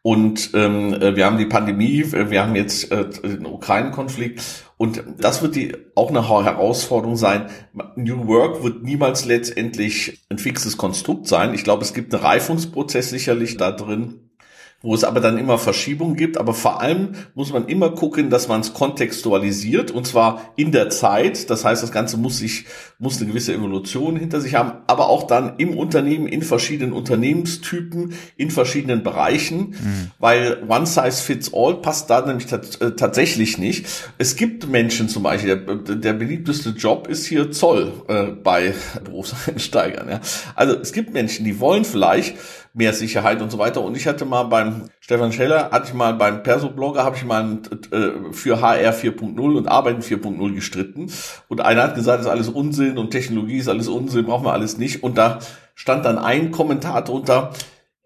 [0.00, 5.42] Und ähm, äh, wir haben die Pandemie, wir haben jetzt äh, den Ukraine-Konflikt und das
[5.42, 7.50] wird die auch eine Herausforderung sein.
[7.96, 11.52] New Work wird niemals letztendlich ein fixes Konstrukt sein.
[11.52, 14.27] Ich glaube, es gibt einen Reifungsprozess sicherlich da drin
[14.80, 16.38] wo es aber dann immer Verschiebungen gibt.
[16.38, 20.88] Aber vor allem muss man immer gucken, dass man es kontextualisiert und zwar in der
[20.90, 21.50] Zeit.
[21.50, 22.66] Das heißt, das Ganze muss sich,
[22.98, 28.14] muss eine gewisse Evolution hinter sich haben, aber auch dann im Unternehmen, in verschiedenen Unternehmenstypen,
[28.36, 30.10] in verschiedenen Bereichen, mhm.
[30.20, 33.86] weil One Size Fits All passt da nämlich äh, tatsächlich nicht.
[34.18, 40.08] Es gibt Menschen zum Beispiel, der, der beliebteste Job ist hier Zoll äh, bei Berufseinsteigern.
[40.08, 40.20] Ja.
[40.54, 42.36] Also es gibt Menschen, die wollen vielleicht
[42.74, 43.82] mehr Sicherheit und so weiter.
[43.82, 47.58] Und ich hatte mal beim Stefan Scheller, hatte ich mal beim Perso-Blogger, habe ich mal
[47.90, 51.10] äh, für HR 4.0 und Arbeiten 4.0 gestritten.
[51.48, 54.52] Und einer hat gesagt, das ist alles Unsinn und Technologie ist alles Unsinn, brauchen wir
[54.52, 55.02] alles nicht.
[55.02, 55.38] Und da
[55.74, 57.52] stand dann ein Kommentar drunter,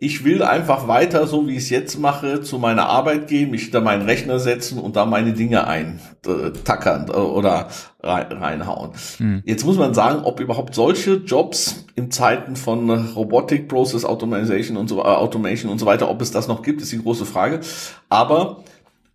[0.02, 3.62] ich will einfach weiter, so wie ich es jetzt mache, zu meiner Arbeit gehen, mich
[3.62, 7.68] hinter meinen Rechner setzen und da meine Dinge eintackern äh, oder
[8.02, 8.90] reinhauen.
[9.18, 9.42] Hm.
[9.44, 14.88] Jetzt muss man sagen, ob überhaupt solche Jobs in Zeiten von Robotic Process Automation und
[14.88, 17.60] so, äh, Automation und so weiter, ob es das noch gibt, ist die große Frage.
[18.08, 18.64] Aber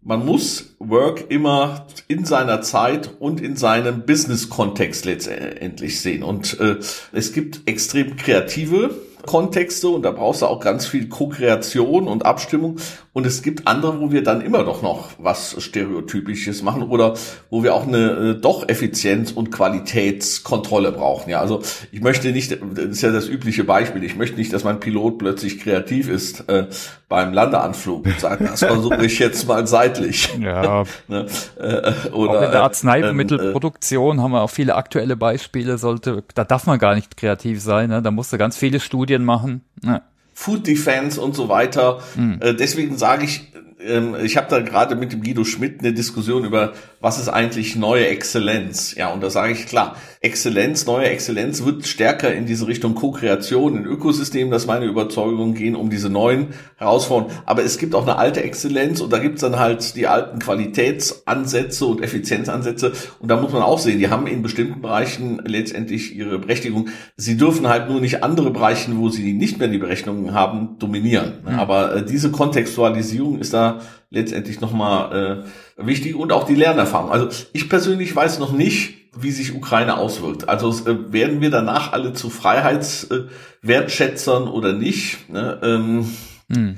[0.01, 6.23] man muss Work immer in seiner Zeit und in seinem Business-Kontext letztendlich sehen.
[6.23, 6.77] Und äh,
[7.11, 8.91] es gibt extrem kreative
[9.27, 12.77] Kontexte und da brauchst du auch ganz viel Co-Kreation und Abstimmung.
[13.13, 17.15] Und es gibt andere, wo wir dann immer doch noch was Stereotypisches machen oder
[17.49, 21.29] wo wir auch eine äh, doch Effizienz und Qualitätskontrolle brauchen.
[21.29, 21.61] Ja, also
[21.91, 25.17] ich möchte nicht, das ist ja das übliche Beispiel, ich möchte nicht, dass mein Pilot
[25.17, 26.67] plötzlich kreativ ist äh,
[27.09, 30.29] beim Landeanflug und sagt, das versuche ich jetzt mal seitlich.
[30.39, 30.83] Ja.
[31.07, 31.25] ne?
[31.57, 36.43] äh, oder, auch in der Arzneimittelproduktion äh, haben wir auch viele aktuelle Beispiele, sollte, da
[36.43, 38.01] darf man gar nicht kreativ sein, ne?
[38.01, 39.61] da musst du ganz viele Studien machen.
[39.83, 40.01] Ne?
[40.33, 41.99] Food Defense und so weiter.
[42.15, 42.39] Mhm.
[42.59, 46.73] Deswegen sage ich, ähm, ich habe da gerade mit dem Guido Schmidt eine Diskussion über,
[46.99, 48.95] was ist eigentlich neue Exzellenz?
[48.95, 53.77] Ja, und da sage ich klar, Exzellenz, neue Exzellenz wird stärker in diese Richtung Co-Kreation
[53.77, 57.35] in Ökosystemen, das ist meine Überzeugung, gehen, um diese neuen Herausforderungen.
[57.45, 61.85] Aber es gibt auch eine alte Exzellenz und da gibt's dann halt die alten Qualitätsansätze
[61.85, 62.93] und Effizienzansätze.
[63.19, 66.89] Und da muss man auch sehen, die haben in bestimmten Bereichen letztendlich ihre Berechtigung.
[67.15, 71.33] Sie dürfen halt nur nicht andere Bereiche, wo sie nicht mehr die Berechnungen haben, dominieren.
[71.43, 71.59] Mhm.
[71.59, 73.66] Aber äh, diese Kontextualisierung ist da
[74.09, 75.43] letztendlich nochmal
[75.77, 77.11] äh, wichtig und auch die Lernerfahrung.
[77.11, 80.47] Also ich persönlich weiß noch nicht, wie sich Ukraine auswirkt.
[80.49, 85.27] Also äh, werden wir danach alle zu Freiheitswertschätzern äh, oder nicht?
[85.29, 85.59] Ne?
[85.63, 86.11] Ähm,
[86.51, 86.75] hm.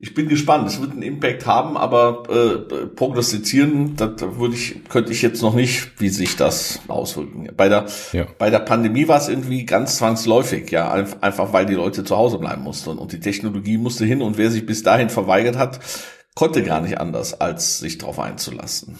[0.00, 0.68] Ich bin gespannt.
[0.68, 5.54] Es wird einen Impact haben, aber äh, prognostizieren, das würde ich, könnte ich jetzt noch
[5.54, 7.48] nicht, wie sich das auswirken.
[7.56, 8.24] Bei der, ja.
[8.38, 12.38] bei der Pandemie war es irgendwie ganz zwangsläufig, ja, einfach weil die Leute zu Hause
[12.38, 15.80] bleiben mussten und die Technologie musste hin und wer sich bis dahin verweigert hat,
[16.38, 18.96] konnte gar nicht anders, als sich darauf einzulassen.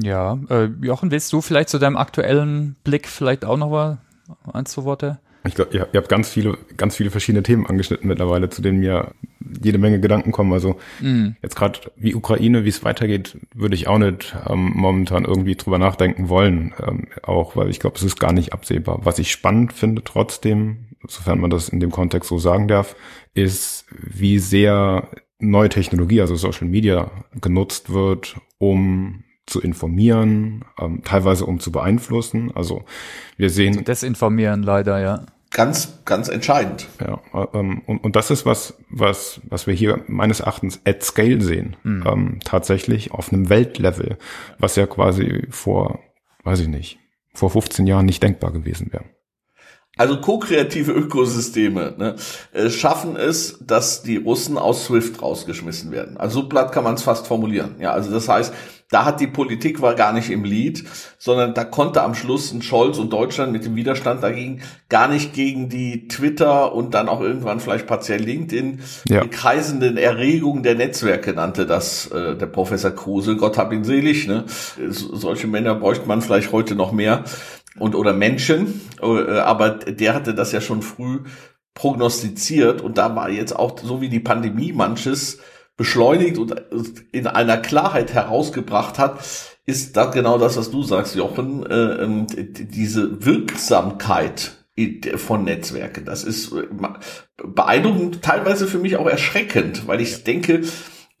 [0.00, 3.98] Ja, äh, Jochen, willst du vielleicht zu deinem aktuellen Blick vielleicht auch noch mal
[4.52, 5.18] ein, zwei Worte?
[5.44, 8.78] Ich glaube, ihr, ihr habt ganz viele, ganz viele verschiedene Themen angeschnitten mittlerweile, zu denen
[8.78, 9.10] mir
[9.64, 10.52] jede Menge Gedanken kommen.
[10.52, 11.34] Also mhm.
[11.42, 15.78] jetzt gerade wie Ukraine, wie es weitergeht, würde ich auch nicht ähm, momentan irgendwie drüber
[15.78, 16.72] nachdenken wollen.
[16.80, 19.00] Ähm, auch, weil ich glaube, es ist gar nicht absehbar.
[19.02, 22.94] Was ich spannend finde trotzdem, sofern man das in dem Kontext so sagen darf,
[23.34, 25.08] ist, wie sehr
[25.42, 32.52] neue Technologie, also Social Media, genutzt wird, um zu informieren, ähm, teilweise um zu beeinflussen.
[32.54, 32.84] Also
[33.36, 33.74] wir sehen.
[33.74, 35.26] Zu desinformieren leider, ja.
[35.50, 36.88] Ganz, ganz entscheidend.
[36.98, 37.20] Ja,
[37.52, 41.76] ähm, und, und das ist was, was, was wir hier meines Erachtens at scale sehen.
[41.82, 42.04] Mhm.
[42.06, 44.16] Ähm, tatsächlich auf einem Weltlevel,
[44.58, 46.00] was ja quasi vor,
[46.44, 47.00] weiß ich nicht,
[47.34, 49.04] vor 15 Jahren nicht denkbar gewesen wäre.
[49.98, 52.16] Also ko-kreative Ökosysteme ne,
[52.52, 56.16] äh, schaffen es, dass die Russen aus SWIFT rausgeschmissen werden.
[56.16, 57.74] Also so platt kann man es fast formulieren.
[57.78, 58.54] Ja, also das heißt,
[58.92, 60.84] da hat die Politik war gar nicht im Lied,
[61.18, 65.32] sondern da konnte am Schluss ein Scholz und Deutschland mit dem Widerstand dagegen gar nicht
[65.32, 69.26] gegen die Twitter und dann auch irgendwann vielleicht partiell LinkedIn ja.
[69.26, 73.36] kreisenden Erregungen der Netzwerke nannte das äh, der Professor Kruse.
[73.36, 74.26] Gott hab ihn selig.
[74.26, 74.44] Ne?
[74.88, 77.24] Solche Männer bräuchte man vielleicht heute noch mehr
[77.78, 81.20] und oder Menschen, äh, aber der hatte das ja schon früh
[81.74, 85.38] prognostiziert und da war jetzt auch so wie die Pandemie manches
[85.76, 86.54] beschleunigt und
[87.12, 89.20] in einer Klarheit herausgebracht hat,
[89.64, 94.58] ist da genau das, was du sagst, Jochen, äh, ähm, diese Wirksamkeit
[95.16, 96.04] von Netzwerken.
[96.04, 96.66] Das ist äh,
[97.42, 100.66] beeindruckend, teilweise für mich auch erschreckend, weil ich denke, äh,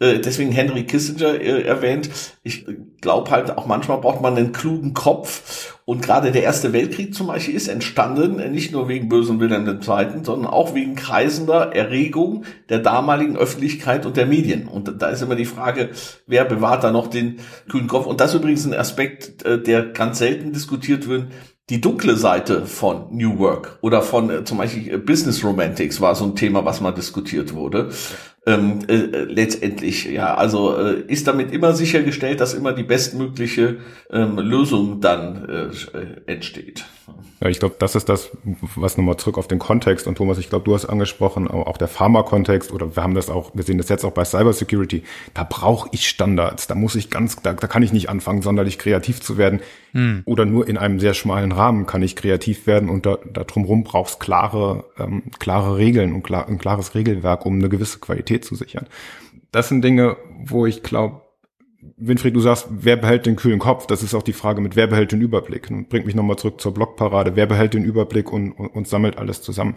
[0.02, 2.10] deswegen Henry Kissinger äh, erwähnt.
[2.42, 2.66] Ich
[3.00, 5.78] glaube halt auch manchmal braucht man einen klugen Kopf.
[5.84, 9.66] Und gerade der Erste Weltkrieg zum Beispiel ist entstanden, äh, nicht nur wegen bösen Wilhelm
[9.66, 14.66] II., sondern auch wegen kreisender Erregung der damaligen Öffentlichkeit und der Medien.
[14.66, 15.90] Und da ist immer die Frage,
[16.26, 17.36] wer bewahrt da noch den
[17.70, 18.06] kühlen Kopf?
[18.06, 21.28] Und das ist übrigens ein Aspekt, der ganz selten diskutiert wird
[21.70, 26.24] die dunkle Seite von New Work oder von äh, zum Beispiel Business Romantics war so
[26.24, 27.90] ein Thema, was mal diskutiert wurde
[28.44, 30.06] ähm, äh, äh, letztendlich.
[30.06, 33.78] Ja, also äh, ist damit immer sichergestellt, dass immer die bestmögliche
[34.10, 36.84] ähm, Lösung dann äh, entsteht.
[37.40, 38.30] Ja, ich glaube, das ist das,
[38.76, 41.88] was nochmal zurück auf den Kontext und Thomas, ich glaube, du hast angesprochen, auch der
[41.88, 45.02] Pharma-Kontext oder wir haben das auch, wir sehen das jetzt auch bei Cybersecurity,
[45.34, 48.78] da brauche ich Standards, da muss ich ganz, da, da kann ich nicht anfangen, sonderlich
[48.78, 49.60] kreativ zu werden
[49.92, 50.22] hm.
[50.24, 53.84] oder nur in einem sehr schmalen Rahmen kann ich kreativ werden und da, da drumherum
[53.84, 58.54] brauchst klare, ähm, klare Regeln und klar, ein klares Regelwerk, um eine gewisse Qualität zu
[58.54, 58.86] sichern.
[59.50, 61.22] Das sind Dinge, wo ich glaube,
[61.96, 63.86] Winfried, du sagst, wer behält den kühlen Kopf?
[63.86, 65.68] Das ist auch die Frage mit, wer behält den Überblick?
[65.68, 67.34] Und bringt mich nochmal zurück zur Blockparade.
[67.34, 69.74] Wer behält den Überblick und, und, und, sammelt alles zusammen?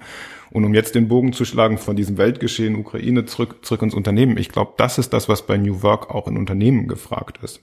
[0.51, 4.37] Und um jetzt den Bogen zu schlagen von diesem Weltgeschehen Ukraine zurück, zurück ins Unternehmen.
[4.37, 7.61] Ich glaube, das ist das, was bei New Work auch in Unternehmen gefragt ist.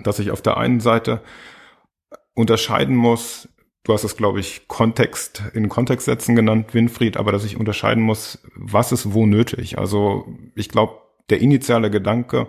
[0.00, 1.22] Dass ich auf der einen Seite
[2.38, 3.48] unterscheiden muss,
[3.82, 8.02] du hast es, glaube ich, Kontext, in Kontext setzen genannt, Winfried, aber dass ich unterscheiden
[8.02, 9.78] muss, was ist wo nötig.
[9.78, 10.94] Also ich glaube,
[11.30, 12.46] der initiale Gedanke,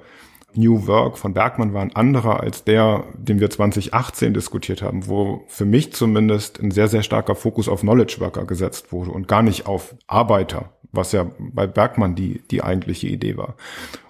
[0.53, 5.43] New Work von Bergmann war ein anderer als der, den wir 2018 diskutiert haben, wo
[5.47, 9.41] für mich zumindest ein sehr, sehr starker Fokus auf Knowledge Worker gesetzt wurde und gar
[9.41, 13.55] nicht auf Arbeiter, was ja bei Bergmann die, die eigentliche Idee war.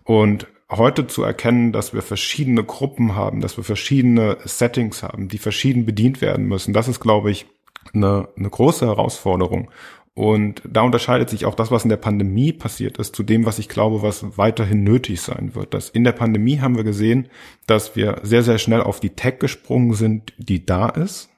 [0.03, 5.39] Und heute zu erkennen, dass wir verschiedene Gruppen haben, dass wir verschiedene Settings haben, die
[5.39, 7.47] verschieden bedient werden müssen, das ist, glaube ich,
[7.93, 9.69] eine, eine große Herausforderung.
[10.13, 13.57] Und da unterscheidet sich auch das, was in der Pandemie passiert ist, zu dem, was
[13.57, 15.73] ich glaube, was weiterhin nötig sein wird.
[15.73, 17.29] Dass in der Pandemie haben wir gesehen,
[17.67, 21.29] dass wir sehr, sehr schnell auf die Tech gesprungen sind, die da ist.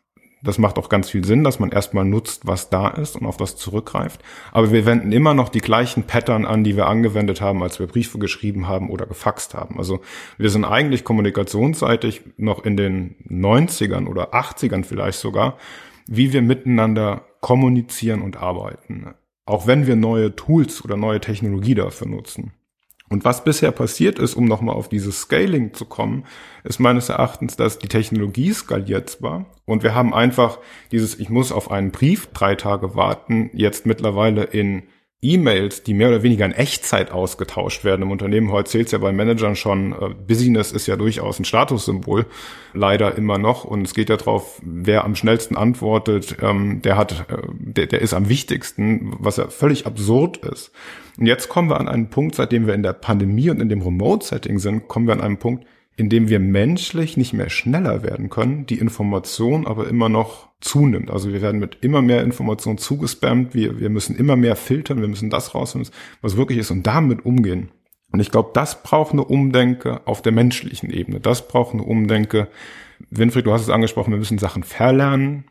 [0.43, 3.37] Das macht auch ganz viel Sinn, dass man erstmal nutzt, was da ist und auf
[3.37, 4.21] das zurückgreift.
[4.51, 7.85] Aber wir wenden immer noch die gleichen Pattern an, die wir angewendet haben, als wir
[7.85, 9.77] Briefe geschrieben haben oder gefaxt haben.
[9.77, 10.01] Also
[10.37, 15.57] wir sind eigentlich kommunikationsseitig noch in den 90ern oder 80ern vielleicht sogar,
[16.07, 19.13] wie wir miteinander kommunizieren und arbeiten.
[19.45, 22.53] Auch wenn wir neue Tools oder neue Technologie dafür nutzen.
[23.11, 26.23] Und was bisher passiert ist, um nochmal auf dieses Scaling zu kommen,
[26.63, 30.59] ist meines Erachtens, dass die Technologie skaliert zwar und wir haben einfach
[30.93, 34.83] dieses, ich muss auf einen Brief drei Tage warten, jetzt mittlerweile in
[35.23, 38.51] E-Mails, die mehr oder weniger in Echtzeit ausgetauscht werden im Unternehmen.
[38.51, 42.25] Heute zählt es ja bei Managern schon, äh, Business ist ja durchaus ein Statussymbol,
[42.73, 43.63] leider immer noch.
[43.63, 48.01] Und es geht ja drauf, wer am schnellsten antwortet, ähm, der hat, äh, der, der
[48.01, 50.71] ist am wichtigsten, was ja völlig absurd ist.
[51.19, 53.83] Und jetzt kommen wir an einen Punkt, seitdem wir in der Pandemie und in dem
[53.83, 55.67] Remote-Setting sind, kommen wir an einen Punkt,
[56.01, 61.11] in dem wir menschlich nicht mehr schneller werden können, die Information aber immer noch zunimmt.
[61.11, 65.07] Also wir werden mit immer mehr Informationen zugespammt, wir, wir müssen immer mehr filtern, wir
[65.07, 65.91] müssen das rausfinden,
[66.23, 67.69] was wirklich ist und damit umgehen.
[68.11, 71.19] Und ich glaube, das braucht eine Umdenke auf der menschlichen Ebene.
[71.19, 72.47] Das braucht eine Umdenke.
[73.11, 75.43] Winfried, du hast es angesprochen, wir müssen Sachen verlernen.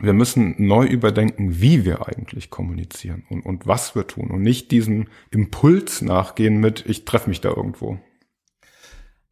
[0.00, 4.70] wir müssen neu überdenken, wie wir eigentlich kommunizieren und, und was wir tun und nicht
[4.70, 7.98] diesem Impuls nachgehen mit, ich treffe mich da irgendwo.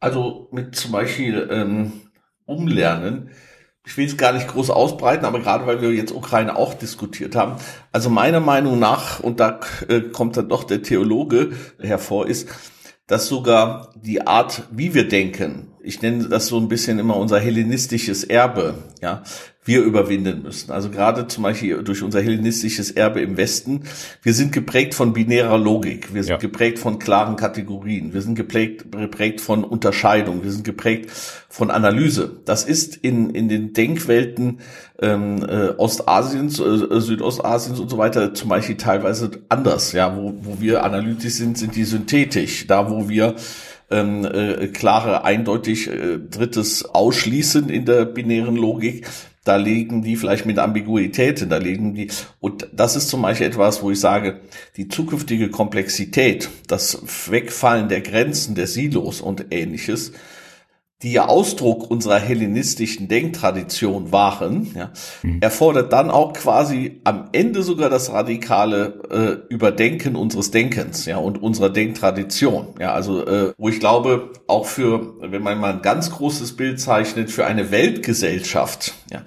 [0.01, 2.01] Also mit zum Beispiel ähm,
[2.45, 3.29] Umlernen.
[3.85, 7.35] Ich will es gar nicht groß ausbreiten, aber gerade weil wir jetzt Ukraine auch diskutiert
[7.35, 7.55] haben.
[7.91, 12.49] Also meiner Meinung nach, und da äh, kommt dann doch der Theologe hervor, ist,
[13.05, 17.39] dass sogar die Art, wie wir denken, ich nenne das so ein bisschen immer unser
[17.39, 19.23] hellenistisches Erbe, ja,
[19.63, 20.71] wir überwinden müssen.
[20.71, 23.81] Also gerade zum Beispiel durch unser hellenistisches Erbe im Westen.
[24.23, 26.15] Wir sind geprägt von binärer Logik.
[26.15, 26.37] Wir sind ja.
[26.37, 28.11] geprägt von klaren Kategorien.
[28.11, 30.43] Wir sind geprägt, geprägt von Unterscheidung.
[30.43, 31.11] Wir sind geprägt
[31.47, 32.39] von Analyse.
[32.45, 34.61] Das ist in, in den Denkwelten
[34.99, 39.91] ähm, äh, Ostasiens, äh, Südostasiens und so weiter zum Beispiel teilweise anders.
[39.91, 42.65] Ja, wo, wo wir analytisch sind, sind die synthetisch.
[42.65, 43.35] Da, wo wir
[43.91, 49.07] ähm, äh, klare, eindeutig äh, Drittes ausschließen in der binären Logik,
[49.43, 53.81] da liegen die vielleicht mit Ambiguitäten, da liegen die, und das ist zum Beispiel etwas,
[53.81, 54.41] wo ich sage,
[54.77, 57.01] die zukünftige Komplexität, das
[57.31, 60.11] Wegfallen der Grenzen, der Silos und ähnliches,
[61.03, 64.91] die ja Ausdruck unserer hellenistischen Denktradition waren, ja,
[65.23, 65.39] mhm.
[65.41, 69.01] erfordert dann auch quasi am Ende sogar das radikale
[69.49, 74.65] äh, Überdenken unseres Denkens, ja, und unserer Denktradition, ja, also äh, wo ich glaube, auch
[74.65, 79.23] für, wenn man mal ein ganz großes Bild zeichnet, für eine Weltgesellschaft, ja,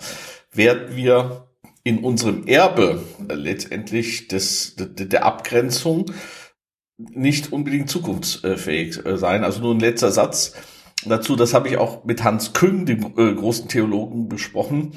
[0.52, 1.48] werden wir
[1.82, 6.12] in unserem Erbe äh, letztendlich des, de, der Abgrenzung
[6.96, 9.42] nicht unbedingt zukunftsfähig äh, sein.
[9.42, 10.54] Also nur ein letzter Satz
[11.04, 14.92] dazu, das habe ich auch mit Hans Küng, dem äh, großen Theologen, besprochen.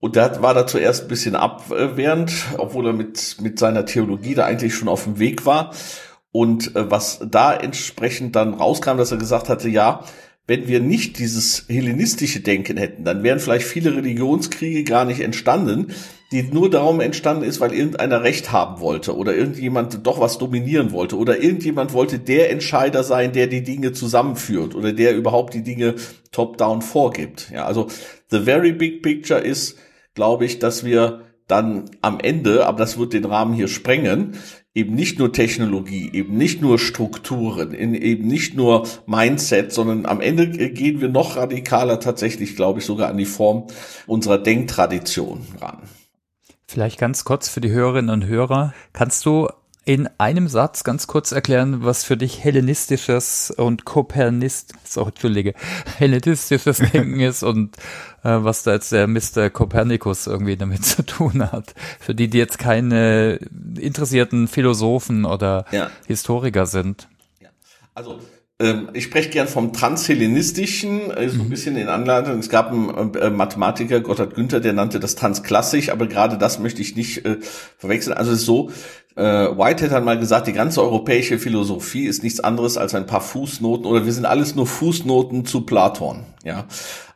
[0.00, 4.44] Und der war da zuerst ein bisschen abwehrend, obwohl er mit, mit seiner Theologie da
[4.44, 5.72] eigentlich schon auf dem Weg war.
[6.30, 10.04] Und äh, was da entsprechend dann rauskam, dass er gesagt hatte, ja,
[10.48, 15.92] wenn wir nicht dieses hellenistische Denken hätten, dann wären vielleicht viele Religionskriege gar nicht entstanden,
[16.32, 20.92] die nur darum entstanden ist, weil irgendeiner Recht haben wollte oder irgendjemand doch was dominieren
[20.92, 25.62] wollte oder irgendjemand wollte der Entscheider sein, der die Dinge zusammenführt oder der überhaupt die
[25.62, 25.96] Dinge
[26.32, 27.50] top-down vorgibt.
[27.52, 27.88] Ja, also
[28.30, 29.76] the very big picture ist,
[30.14, 34.34] glaube ich, dass wir dann am Ende, aber das wird den Rahmen hier sprengen,
[34.74, 40.48] eben nicht nur Technologie, eben nicht nur Strukturen, eben nicht nur Mindset, sondern am Ende
[40.70, 43.66] gehen wir noch radikaler tatsächlich, glaube ich, sogar an die Form
[44.06, 45.78] unserer Denktradition ran.
[46.66, 48.74] Vielleicht ganz kurz für die Hörerinnen und Hörer.
[48.92, 49.48] Kannst du
[49.88, 55.54] in einem Satz ganz kurz erklären, was für dich hellenistisches und Kopernist, so, Entschuldige,
[55.98, 57.74] hellenistisches Denken ist und
[58.22, 59.48] äh, was da jetzt der Mr.
[59.48, 61.74] Kopernikus irgendwie damit zu tun hat.
[62.00, 63.40] Für die, die jetzt keine
[63.80, 65.90] interessierten Philosophen oder ja.
[66.06, 67.08] Historiker sind.
[67.40, 67.48] Ja.
[67.94, 68.20] Also
[68.60, 71.50] ähm, ich spreche gern vom Transhellenistischen, äh, so ein mhm.
[71.50, 72.40] bisschen in Anleitung.
[72.40, 76.82] Es gab einen äh, Mathematiker, Gotthard Günther, der nannte das Transklassisch, aber gerade das möchte
[76.82, 77.38] ich nicht äh,
[77.78, 78.16] verwechseln.
[78.16, 78.72] Also es ist so, äh,
[79.24, 83.86] Whitehead hat mal gesagt, die ganze europäische Philosophie ist nichts anderes als ein paar Fußnoten
[83.86, 86.24] oder wir sind alles nur Fußnoten zu Platon.
[86.44, 86.66] Ja,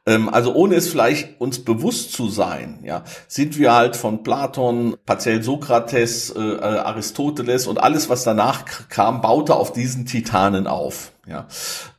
[0.05, 4.97] ähm, also ohne es vielleicht uns bewusst zu sein, ja, sind wir halt von Platon,
[5.07, 11.13] partiell Sokrates, äh, äh, Aristoteles und alles, was danach kam, baute auf diesen Titanen auf.
[11.29, 11.47] Ja.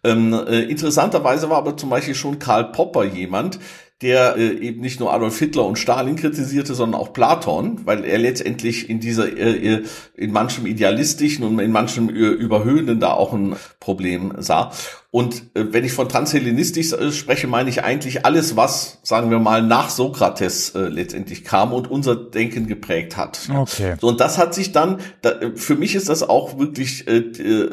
[0.03, 3.57] Ähm, äh, interessanterweise war aber zum Beispiel schon Karl Popper jemand,
[4.03, 8.19] der äh, eben nicht nur Adolf Hitler und Stalin kritisierte, sondern auch Platon, weil er
[8.19, 9.83] letztendlich in dieser äh, äh
[10.15, 14.71] in manchem idealistischen und in manchem äh, überhöhenden da auch ein Problem sah.
[15.15, 19.37] Und äh, wenn ich von transhellenistisch äh, spreche, meine ich eigentlich alles, was, sagen wir
[19.37, 23.41] mal, nach Sokrates äh, letztendlich kam und unser Denken geprägt hat.
[23.47, 23.95] Okay.
[24.01, 27.19] So, und das hat sich dann, da, äh, für mich ist das auch wirklich äh,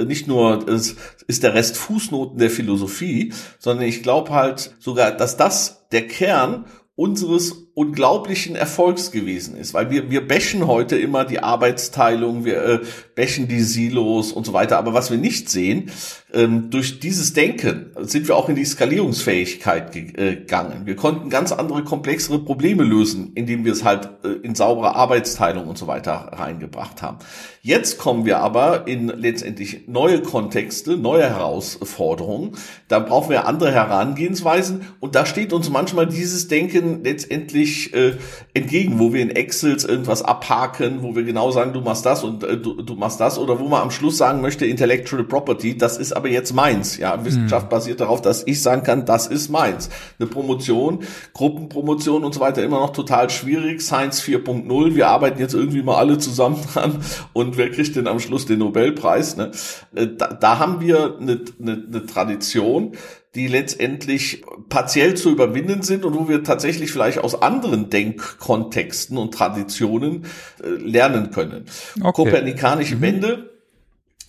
[0.05, 0.96] nicht nur, es
[1.29, 6.66] ist der Rest Fußnoten der Philosophie, sondern ich glaube halt sogar, dass das der Kern
[6.94, 12.81] unseres unglaublichen Erfolgs gewesen ist, weil wir wir bashen heute immer die Arbeitsteilung, wir äh,
[13.15, 15.91] bashen die Silos und so weiter, aber was wir nicht sehen,
[16.33, 20.87] ähm, durch dieses Denken sind wir auch in die Skalierungsfähigkeit äh, gegangen.
[20.87, 25.69] Wir konnten ganz andere, komplexere Probleme lösen, indem wir es halt äh, in saubere Arbeitsteilung
[25.69, 27.19] und so weiter reingebracht haben.
[27.63, 32.53] Jetzt kommen wir aber in letztendlich neue Kontexte, neue Herausforderungen.
[32.89, 38.17] Da brauchen wir andere Herangehensweisen und da steht uns manchmal dieses Denken letztendlich äh,
[38.55, 42.45] entgegen, wo wir in Excels irgendwas abhaken, wo wir genau sagen, du machst das und
[42.45, 45.99] äh, du, du machst das oder wo man am Schluss sagen möchte, Intellectual Property, das
[45.99, 46.97] ist aber jetzt meins.
[46.97, 47.71] Ja, Wissenschaft mhm.
[47.71, 49.91] basiert darauf, dass ich sagen kann, das ist meins.
[50.19, 51.01] Eine Promotion,
[51.35, 53.83] Gruppenpromotion und so weiter immer noch total schwierig.
[53.83, 57.01] Science 4.0, wir arbeiten jetzt irgendwie mal alle zusammen dran
[57.33, 59.37] und wer kriegt denn am Schluss den Nobelpreis?
[59.37, 59.51] Ne?
[59.95, 62.93] Äh, da, da haben wir eine, eine, eine Tradition,
[63.35, 69.33] die letztendlich partiell zu überwinden sind und wo wir tatsächlich vielleicht aus anderen Denkkontexten und
[69.33, 70.24] Traditionen
[70.62, 71.66] äh, lernen können.
[72.01, 72.11] Okay.
[72.12, 73.03] Kopernikanische mhm.
[73.03, 73.51] Wende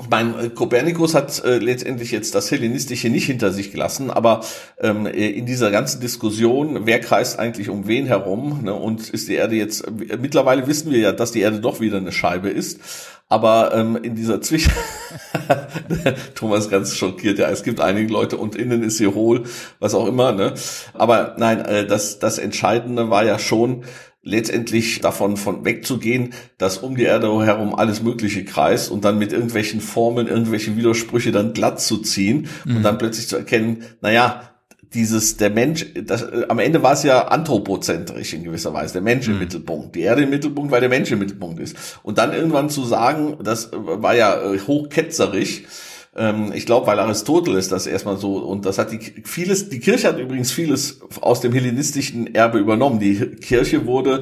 [0.10, 4.42] mein äh, Kopernikus hat äh, letztendlich jetzt das Hellenistische nicht hinter sich gelassen, aber
[4.80, 9.28] ähm, äh, in dieser ganzen Diskussion, wer kreist eigentlich um wen herum ne, und ist
[9.28, 12.50] die Erde jetzt, äh, mittlerweile wissen wir ja, dass die Erde doch wieder eine Scheibe
[12.50, 12.80] ist,
[13.30, 14.74] aber ähm, in dieser Zwischen...
[16.36, 19.44] Thomas ganz schockiert, ja, es gibt einige Leute und innen ist sie hohl,
[19.80, 20.54] was auch immer, ne?
[20.94, 23.84] Aber nein, äh, das, das Entscheidende war ja schon,
[24.24, 29.34] letztendlich davon von wegzugehen, dass um die Erde herum alles Mögliche kreist und dann mit
[29.34, 32.78] irgendwelchen Formeln, irgendwelche Widersprüche dann glatt zu ziehen mhm.
[32.78, 34.52] und dann plötzlich zu erkennen, naja,
[34.94, 39.02] dieses, der Mensch, das, äh, am Ende war es ja anthropozentrisch in gewisser Weise, der
[39.02, 39.40] Mensch im mhm.
[39.40, 42.00] Mittelpunkt, die Erde im Mittelpunkt, weil der Mensch im Mittelpunkt ist.
[42.04, 45.64] Und dann irgendwann zu sagen, das war ja äh, hochketzerisch,
[46.16, 50.10] ähm, ich glaube, weil Aristoteles das erstmal so, und das hat die vieles, die Kirche
[50.10, 53.00] hat übrigens vieles aus dem hellenistischen Erbe übernommen.
[53.00, 54.22] Die Kirche wurde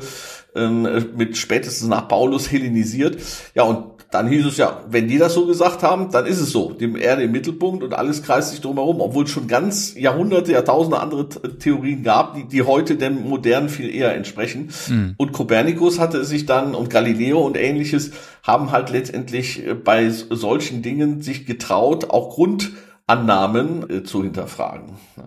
[0.56, 3.18] ähm, mit spätestens nach Paulus hellenisiert.
[3.56, 6.52] Ja, und dann hieß es ja, wenn die das so gesagt haben, dann ist es
[6.52, 6.72] so.
[6.72, 11.00] Dem Erde im Mittelpunkt und alles kreist sich drumherum, obwohl es schon ganz Jahrhunderte, Jahrtausende
[11.00, 14.72] andere Theorien gab, die, die heute dem modernen viel eher entsprechen.
[14.88, 15.14] Mhm.
[15.18, 20.82] Und Kopernikus hatte sich dann und Galileo und ähnliches haben halt letztendlich äh, bei solchen
[20.82, 24.94] Dingen sich getraut, auch Grundannahmen äh, zu hinterfragen.
[25.18, 25.24] Ja.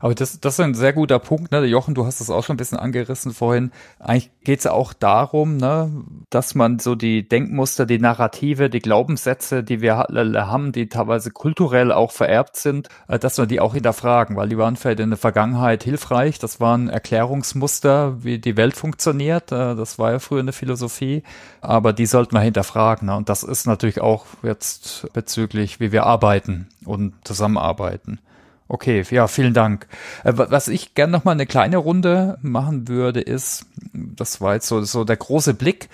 [0.00, 1.64] Aber das, das ist ein sehr guter Punkt, ne?
[1.64, 3.70] Jochen, du hast das auch schon ein bisschen angerissen vorhin.
[4.00, 9.62] Eigentlich geht es auch darum, ne, dass man so die Denkmuster, die Narrative, die Glaubenssätze,
[9.62, 14.36] die wir haben, die teilweise kulturell auch vererbt sind, äh, dass wir die auch hinterfragen,
[14.36, 16.38] weil die waren vielleicht in der Vergangenheit hilfreich.
[16.38, 19.52] Das waren Erklärungsmuster, wie die Welt funktioniert.
[19.52, 21.22] Äh, das war ja früher eine Philosophie.
[21.60, 23.06] Aber die sollten wir hinterfragen.
[23.06, 23.16] Ne?
[23.16, 28.20] Und das ist natürlich auch jetzt bezüglich, wie wir arbeiten und zusammenarbeiten.
[28.68, 29.88] Okay, ja, vielen Dank.
[30.24, 34.68] Äh, was ich gerne noch mal eine kleine Runde machen würde, ist, das war jetzt
[34.68, 35.88] so, so der große Blick.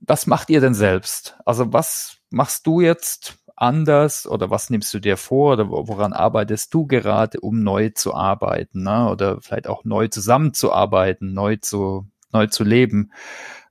[0.00, 1.36] Was macht ihr denn selbst?
[1.44, 6.72] Also was machst du jetzt anders oder was nimmst du dir vor oder woran arbeitest
[6.74, 9.08] du gerade, um neu zu arbeiten ne?
[9.10, 13.12] oder vielleicht auch neu zusammenzuarbeiten, neu zu, neu zu leben?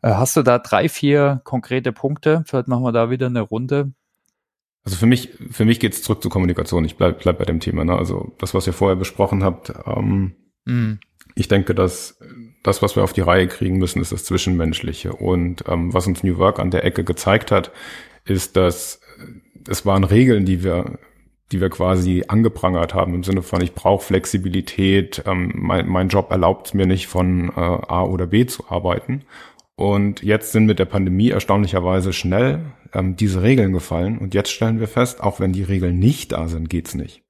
[0.02, 2.44] Äh, hast du da drei, vier konkrete Punkte?
[2.46, 3.92] Vielleicht machen wir da wieder eine Runde.
[4.88, 6.86] Also für mich, für mich geht es zurück zur Kommunikation.
[6.86, 7.84] Ich bleib, bleib bei dem Thema.
[7.84, 7.98] Ne?
[7.98, 9.74] Also das, was ihr vorher besprochen habt.
[9.86, 11.00] Ähm, mm.
[11.36, 12.18] Ich denke, dass
[12.64, 15.12] das, was wir auf die Reihe kriegen müssen, ist das Zwischenmenschliche.
[15.12, 17.74] Und ähm, was uns New Work an der Ecke gezeigt hat,
[18.24, 19.02] ist, dass
[19.68, 20.98] es waren Regeln, die wir
[21.52, 26.30] die wir quasi angeprangert haben im Sinne von, ich brauche Flexibilität, ähm, mein, mein Job
[26.32, 29.24] erlaubt es mir nicht von äh, A oder B zu arbeiten.
[29.76, 32.62] Und jetzt sind mit der Pandemie erstaunlicherweise schnell
[32.94, 34.18] ähm, diese Regeln gefallen.
[34.18, 37.24] Und jetzt stellen wir fest, auch wenn die Regeln nicht da sind, geht's nicht.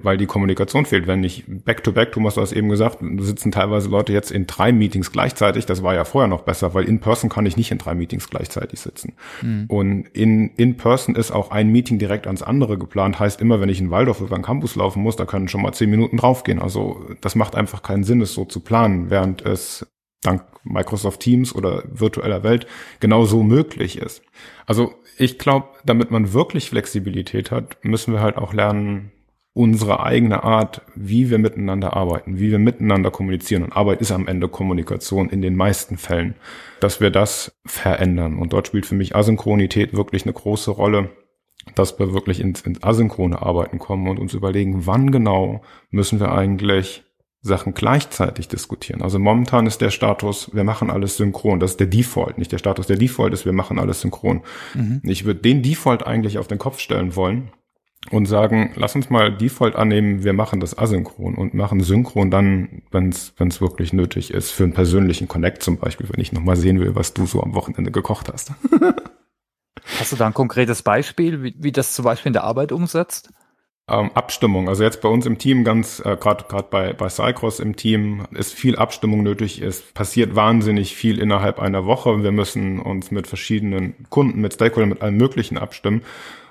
[0.00, 1.08] Weil die Kommunikation fehlt.
[1.08, 5.10] Wenn ich back-to-back, Thomas, du hast eben gesagt, sitzen teilweise Leute jetzt in drei Meetings
[5.10, 5.66] gleichzeitig.
[5.66, 8.30] Das war ja vorher noch besser, weil in person kann ich nicht in drei Meetings
[8.30, 9.14] gleichzeitig sitzen.
[9.42, 9.64] Mhm.
[9.66, 13.18] Und in, in person ist auch ein Meeting direkt ans andere geplant.
[13.18, 15.72] Heißt immer, wenn ich in Waldorf über den Campus laufen muss, da können schon mal
[15.72, 16.60] zehn Minuten draufgehen.
[16.60, 19.84] Also das macht einfach keinen Sinn, es so zu planen, während es
[20.22, 22.66] dank Microsoft Teams oder virtueller Welt
[23.00, 24.22] genauso möglich ist.
[24.66, 29.12] Also ich glaube, damit man wirklich Flexibilität hat, müssen wir halt auch lernen,
[29.58, 33.64] unsere eigene Art, wie wir miteinander arbeiten, wie wir miteinander kommunizieren.
[33.64, 36.36] Und Arbeit ist am Ende Kommunikation in den meisten Fällen,
[36.78, 38.38] dass wir das verändern.
[38.38, 41.10] Und dort spielt für mich Asynchronität wirklich eine große Rolle,
[41.74, 46.30] dass wir wirklich ins, ins asynchrone Arbeiten kommen und uns überlegen, wann genau müssen wir
[46.30, 47.02] eigentlich
[47.40, 49.02] Sachen gleichzeitig diskutieren.
[49.02, 51.60] Also momentan ist der Status, wir machen alles synchron.
[51.60, 52.86] Das ist der Default, nicht der Status.
[52.86, 54.42] Der Default ist, wir machen alles synchron.
[54.74, 55.00] Mhm.
[55.04, 57.52] Ich würde den Default eigentlich auf den Kopf stellen wollen
[58.10, 62.82] und sagen, lass uns mal Default annehmen, wir machen das asynchron und machen synchron dann,
[62.90, 66.80] wenn es wirklich nötig ist, für einen persönlichen Connect zum Beispiel, wenn ich nochmal sehen
[66.80, 68.52] will, was du so am Wochenende gekocht hast.
[69.98, 73.30] hast du da ein konkretes Beispiel, wie, wie das zum Beispiel in der Arbeit umsetzt?
[73.90, 74.68] Ähm, Abstimmung.
[74.68, 78.26] Also jetzt bei uns im Team, ganz äh, gerade gerade bei bei Cycross im Team
[78.32, 79.62] ist viel Abstimmung nötig.
[79.62, 82.22] Es passiert wahnsinnig viel innerhalb einer Woche.
[82.22, 86.02] Wir müssen uns mit verschiedenen Kunden, mit Stakeholdern, mit allem Möglichen abstimmen.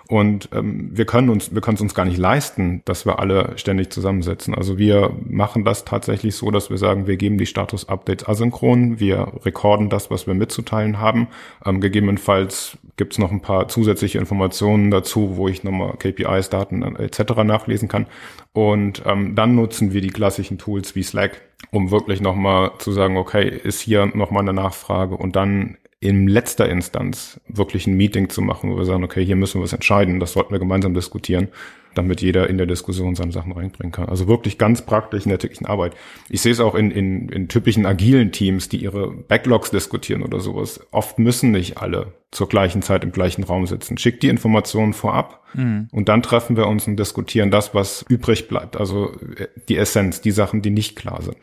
[0.09, 3.57] Und ähm, wir können uns, wir können es uns gar nicht leisten, dass wir alle
[3.57, 4.55] ständig zusammensetzen.
[4.55, 9.33] Also wir machen das tatsächlich so, dass wir sagen, wir geben die Status-Updates asynchron, wir
[9.43, 11.27] rekorden das, was wir mitzuteilen haben.
[11.65, 16.83] Ähm, gegebenenfalls gibt es noch ein paar zusätzliche Informationen dazu, wo ich nochmal KPIs, Daten
[16.83, 17.43] äh, etc.
[17.43, 18.07] nachlesen kann.
[18.53, 21.41] Und ähm, dann nutzen wir die klassischen Tools wie Slack,
[21.71, 26.69] um wirklich nochmal zu sagen, okay, ist hier nochmal eine Nachfrage und dann in letzter
[26.69, 30.19] Instanz wirklich ein Meeting zu machen, wo wir sagen, okay, hier müssen wir was entscheiden,
[30.19, 31.47] das sollten wir gemeinsam diskutieren,
[31.95, 34.07] damit jeder in der Diskussion seine Sachen reinbringen kann.
[34.07, 35.95] Also wirklich ganz praktisch in der täglichen Arbeit.
[36.29, 40.39] Ich sehe es auch in, in, in typischen agilen Teams, die ihre Backlogs diskutieren oder
[40.39, 40.79] sowas.
[40.91, 43.97] Oft müssen nicht alle zur gleichen Zeit im gleichen Raum sitzen.
[43.97, 45.87] Schickt die Informationen vorab mhm.
[45.91, 48.77] und dann treffen wir uns und diskutieren das, was übrig bleibt.
[48.77, 51.37] Also äh, die Essenz, die Sachen, die nicht klar sind.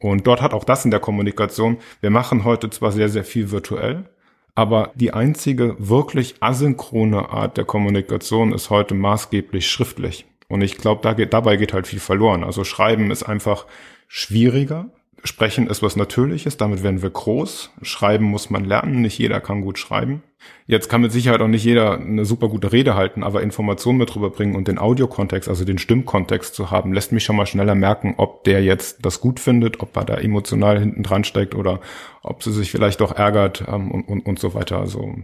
[0.00, 1.78] Und dort hat auch das in der Kommunikation.
[2.00, 4.08] Wir machen heute zwar sehr, sehr viel virtuell,
[4.54, 10.26] aber die einzige wirklich asynchrone Art der Kommunikation ist heute maßgeblich schriftlich.
[10.48, 12.42] Und ich glaube, da geht, dabei geht halt viel verloren.
[12.42, 13.66] Also Schreiben ist einfach
[14.08, 14.86] schwieriger,
[15.24, 17.70] Sprechen ist was Natürliches, damit werden wir groß.
[17.82, 20.22] Schreiben muss man lernen, nicht jeder kann gut schreiben.
[20.66, 24.14] Jetzt kann mit Sicherheit auch nicht jeder eine super gute Rede halten, aber Informationen mit
[24.14, 28.14] rüberbringen und den Audiokontext, also den Stimmkontext zu haben, lässt mich schon mal schneller merken,
[28.16, 31.80] ob der jetzt das gut findet, ob er da emotional hinten dran steckt oder
[32.22, 34.78] ob sie sich vielleicht auch ärgert ähm, und, und, und so weiter.
[34.78, 35.16] Also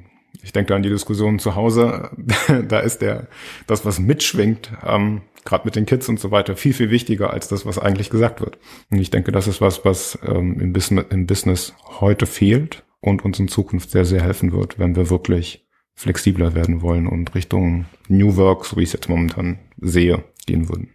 [0.43, 2.11] ich denke an die Diskussion zu Hause,
[2.69, 3.29] da ist der,
[3.67, 7.49] das, was mitschwingt, ähm, gerade mit den Kids und so weiter, viel, viel wichtiger als
[7.49, 8.59] das, was eigentlich gesagt wird.
[8.91, 13.25] Und ich denke, das ist was, was ähm, im, Business, im Business heute fehlt und
[13.25, 17.87] uns in Zukunft sehr, sehr helfen wird, wenn wir wirklich flexibler werden wollen und Richtung
[18.09, 20.91] New Work, so wie ich es jetzt momentan sehe, gehen würden.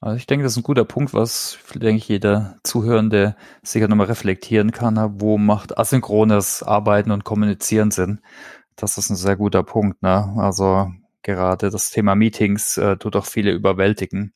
[0.00, 4.08] Also ich denke, das ist ein guter Punkt, was, denke ich, jeder Zuhörende sicher nochmal
[4.08, 5.20] reflektieren kann.
[5.20, 8.20] Wo macht asynchrones Arbeiten und Kommunizieren Sinn?
[8.76, 10.02] Das ist ein sehr guter Punkt.
[10.02, 10.34] Ne?
[10.36, 10.90] Also
[11.22, 14.34] gerade das Thema Meetings äh, tut auch viele überwältigen.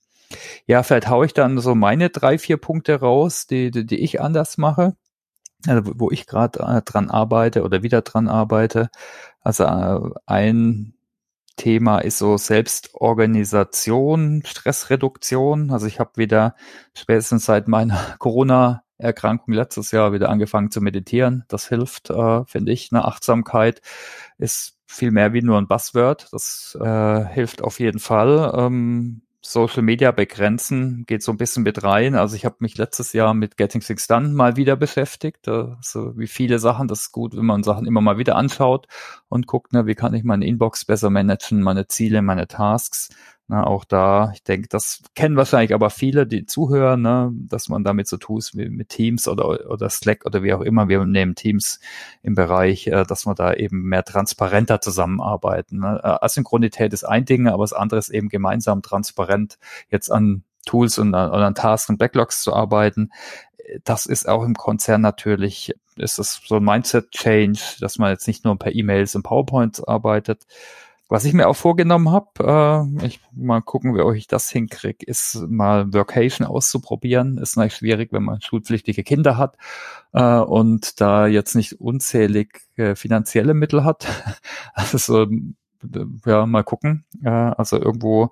[0.67, 4.21] Ja, vielleicht haue ich dann so meine drei, vier Punkte raus, die, die, die ich
[4.21, 4.97] anders mache,
[5.67, 8.91] also wo ich gerade äh, dran arbeite oder wieder dran arbeite.
[9.43, 10.95] Also äh, ein
[11.61, 15.71] Thema ist so Selbstorganisation, Stressreduktion.
[15.71, 16.55] Also ich habe wieder
[16.95, 21.45] spätestens seit meiner Corona Erkrankung letztes Jahr wieder angefangen zu meditieren.
[21.49, 22.89] Das hilft, äh, finde ich.
[22.93, 23.83] Eine Achtsamkeit
[24.39, 26.29] ist viel mehr wie nur ein Buzzword.
[26.33, 28.55] Das äh, hilft auf jeden Fall.
[28.57, 32.15] Ähm, Social Media begrenzen geht so ein bisschen mit rein.
[32.15, 35.49] Also ich habe mich letztes Jahr mit Getting Things Done mal wieder beschäftigt.
[35.49, 38.87] Also wie viele Sachen, das ist gut, wenn man Sachen immer mal wieder anschaut
[39.29, 43.09] und guckt, ne, wie kann ich meine Inbox besser managen, meine Ziele, meine Tasks.
[43.53, 47.83] Na, auch da, ich denke, das kennen wahrscheinlich aber viele, die zuhören, ne, dass man
[47.83, 50.89] damit so tut wie mit Teams oder, oder Slack oder wie auch immer.
[50.89, 51.81] Wir nehmen Teams
[52.23, 55.81] im Bereich, äh, dass wir da eben mehr transparenter zusammenarbeiten.
[55.81, 55.99] Ne.
[56.01, 60.99] Äh, Asynchronität ist ein Ding, aber das andere ist eben gemeinsam transparent jetzt an Tools
[60.99, 63.11] und an, an Tasks und Backlogs zu arbeiten.
[63.83, 68.45] Das ist auch im Konzern natürlich, ist das so ein Mindset-Change, dass man jetzt nicht
[68.45, 70.47] nur per E-Mails und PowerPoints arbeitet,
[71.11, 75.45] was ich mir auch vorgenommen habe, äh, ich mal gucken, wie ich das hinkriege, ist
[75.49, 77.37] mal Workation auszuprobieren.
[77.37, 79.57] Ist natürlich schwierig, wenn man schulpflichtige Kinder hat
[80.13, 84.07] äh, und da jetzt nicht unzählig äh, finanzielle Mittel hat.
[84.73, 85.27] Also so,
[86.27, 87.05] ja, mal gucken.
[87.23, 88.31] Äh, also irgendwo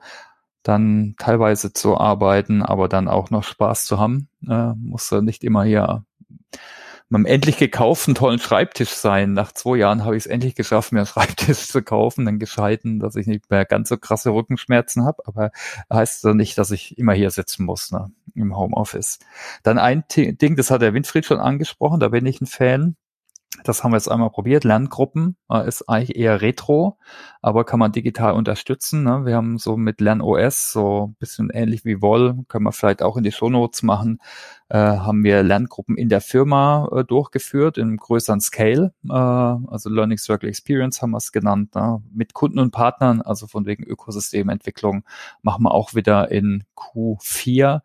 [0.63, 4.29] dann teilweise zu arbeiten, aber dann auch noch Spaß zu haben.
[4.49, 6.05] Äh, muss nicht immer hier
[7.09, 9.33] meinem endlich gekauften tollen Schreibtisch sein.
[9.33, 13.01] Nach zwei Jahren habe ich es endlich geschafft, mir einen Schreibtisch zu kaufen, dann gescheiten,
[13.01, 15.51] dass ich nicht mehr ganz so krasse Rückenschmerzen habe, aber
[15.93, 19.19] heißt so nicht, dass ich immer hier sitzen muss, ne, im Homeoffice.
[19.63, 22.97] Dann ein Ding, das hat der Winfried schon angesprochen, da bin ich ein Fan.
[23.65, 24.65] Das haben wir jetzt einmal probiert.
[24.65, 26.99] Lerngruppen äh, ist eigentlich eher retro,
[27.43, 29.03] aber kann man digital unterstützen.
[29.03, 29.25] Ne?
[29.25, 33.17] Wir haben so mit LernOS, so ein bisschen ähnlich wie Woll, können wir vielleicht auch
[33.17, 34.21] in die Shownotes machen,
[34.69, 38.93] äh, haben wir Lerngruppen in der Firma äh, durchgeführt, in größeren Scale.
[39.09, 42.03] Äh, also Learning Circle Experience haben wir es genannt, ne?
[42.13, 45.05] mit Kunden und Partnern, also von wegen Ökosystementwicklung,
[45.43, 47.81] machen wir auch wieder in Q4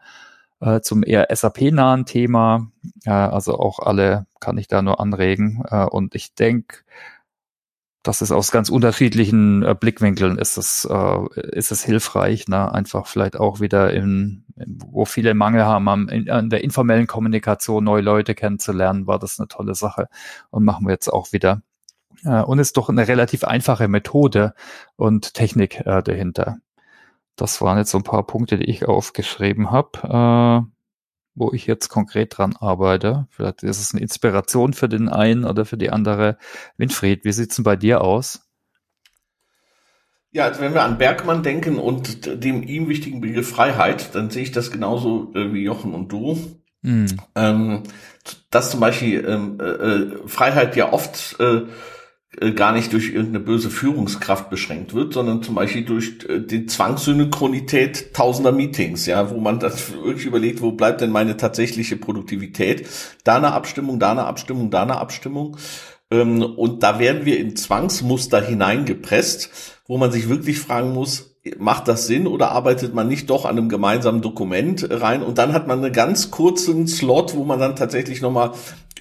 [0.64, 2.68] äh, zum eher SAP-nahen Thema.
[3.06, 5.64] Äh, also auch alle kann ich da nur anregen.
[5.70, 6.84] Äh, und ich denke,
[8.04, 12.72] das ist aus ganz unterschiedlichen äh, Blickwinkeln ist es, äh, ist es hilfreich, ne?
[12.74, 17.08] einfach vielleicht auch wieder in, in wo viele Mangel haben, am, in, an der informellen
[17.08, 20.10] Kommunikation neue Leute kennenzulernen, war das eine tolle Sache
[20.50, 21.62] und machen wir jetzt auch wieder.
[22.26, 24.54] Äh, und ist doch eine relativ einfache Methode
[24.98, 26.58] und Technik äh, dahinter.
[27.38, 30.73] Das waren jetzt so ein paar Punkte, die ich aufgeschrieben habe, äh,
[31.36, 33.28] wo ich jetzt konkret dran arbeite.
[33.32, 36.38] Vielleicht ist es eine Inspiration für den einen oder für die andere.
[36.78, 38.42] Winfried, wie sieht's denn bei dir aus?
[40.32, 44.44] Ja, also wenn wir an Bergmann denken und dem ihm wichtigen Begriff Freiheit, dann sehe
[44.44, 46.40] ich das genauso äh, wie Jochen und du.
[46.82, 47.06] Mm.
[47.36, 47.84] Ähm,
[48.50, 51.62] dass zum Beispiel ähm, äh, äh Freiheit ja oft äh,
[52.56, 58.14] gar nicht durch irgendeine böse Führungskraft beschränkt wird, sondern zum Beispiel durch äh, die Zwangssynchronität
[58.14, 62.88] tausender Meetings, ja, wo man das wirklich überlegt, wo bleibt denn meine tatsächliche Produktivität?
[63.24, 65.58] Da eine Abstimmung, da eine Abstimmung, da eine Abstimmung.
[66.10, 69.50] Ähm, und da werden wir in Zwangsmuster hineingepresst,
[69.88, 73.58] wo man sich wirklich fragen muss, macht das Sinn oder arbeitet man nicht doch an
[73.58, 77.76] einem gemeinsamen Dokument rein und dann hat man einen ganz kurzen Slot, wo man dann
[77.76, 78.52] tatsächlich nochmal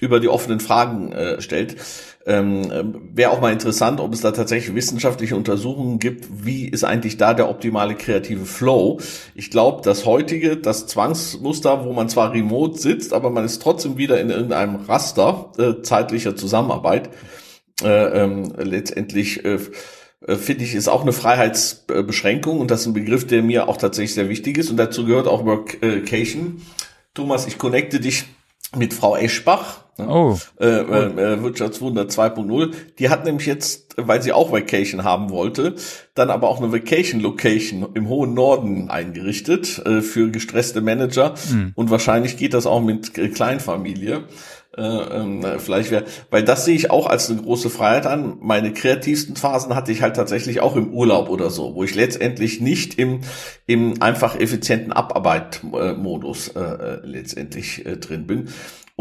[0.01, 1.77] über die offenen Fragen äh, stellt.
[2.25, 7.17] Ähm, Wäre auch mal interessant, ob es da tatsächlich wissenschaftliche Untersuchungen gibt, wie ist eigentlich
[7.17, 8.99] da der optimale kreative Flow.
[9.35, 13.97] Ich glaube, das heutige, das Zwangsmuster, wo man zwar remote sitzt, aber man ist trotzdem
[13.97, 17.09] wieder in irgendeinem Raster äh, zeitlicher Zusammenarbeit,
[17.83, 19.59] äh, ähm, letztendlich äh,
[20.25, 23.77] äh, finde ich, ist auch eine Freiheitsbeschränkung und das ist ein Begriff, der mir auch
[23.77, 26.61] tatsächlich sehr wichtig ist und dazu gehört auch Workation.
[27.13, 28.25] Thomas, ich connecte dich
[28.75, 30.07] mit Frau Eschbach, ne?
[30.07, 30.37] oh.
[30.59, 32.73] äh, äh, Wirtschaftswunder 2.0.
[32.99, 35.75] Die hat nämlich jetzt, weil sie auch Vacation haben wollte,
[36.13, 41.35] dann aber auch eine Vacation Location im hohen Norden eingerichtet äh, für gestresste Manager.
[41.51, 41.71] Mhm.
[41.75, 44.23] Und wahrscheinlich geht das auch mit Kleinfamilie.
[44.75, 48.37] Äh, ähm, vielleicht wäre, weil das sehe ich auch als eine große Freiheit an.
[48.41, 52.59] Meine kreativsten Phasen hatte ich halt tatsächlich auch im Urlaub oder so, wo ich letztendlich
[52.59, 53.21] nicht im,
[53.67, 58.49] im einfach effizienten Abarbeitmodus äh, äh, letztendlich äh, drin bin.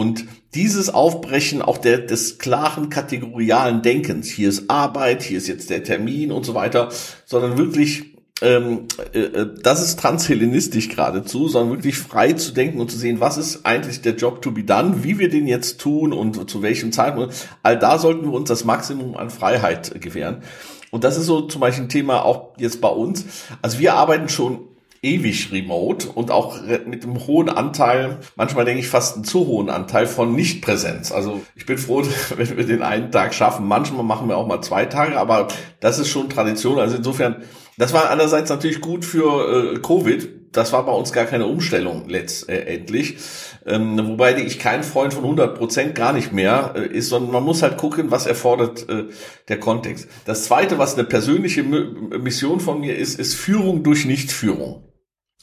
[0.02, 5.70] Und dieses Aufbrechen auch der, des klaren kategorialen Denkens, hier ist Arbeit, hier ist jetzt
[5.70, 6.88] der Termin und so weiter,
[7.24, 12.90] sondern wirklich ähm, äh, äh, das ist transhellenistisch geradezu, sondern wirklich frei zu denken und
[12.90, 16.12] zu sehen, was ist eigentlich der Job to be done, wie wir den jetzt tun
[16.12, 17.32] und zu welchem Zeitpunkt.
[17.62, 20.42] All da sollten wir uns das Maximum an Freiheit gewähren.
[20.90, 23.24] Und das ist so zum Beispiel ein Thema auch jetzt bei uns.
[23.62, 24.62] Also wir arbeiten schon
[25.02, 29.68] ewig remote und auch mit einem hohen Anteil, manchmal denke ich fast einen zu hohen
[29.68, 31.10] Anteil von Nichtpräsenz.
[31.10, 32.02] Also ich bin froh,
[32.36, 33.66] wenn wir den einen Tag schaffen.
[33.66, 35.48] Manchmal machen wir auch mal zwei Tage, aber
[35.80, 36.78] das ist schon Tradition.
[36.78, 37.42] Also insofern
[37.78, 40.28] das war andererseits natürlich gut für äh, Covid.
[40.52, 43.16] Das war bei uns gar keine Umstellung letztendlich.
[43.64, 47.42] Ähm, wobei ich kein Freund von 100 Prozent gar nicht mehr äh, ist, sondern man
[47.42, 49.06] muss halt gucken, was erfordert äh,
[49.48, 50.08] der Kontext.
[50.26, 54.91] Das zweite, was eine persönliche Mission von mir ist, ist Führung durch Nichtführung.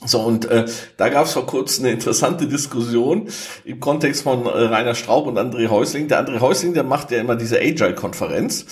[0.05, 3.27] So, und äh, da gab es vor kurzem eine interessante Diskussion
[3.65, 6.07] im Kontext von äh, Rainer Straub und André Häusling.
[6.07, 8.65] Der André Häusling, der macht ja immer diese Agile-Konferenz.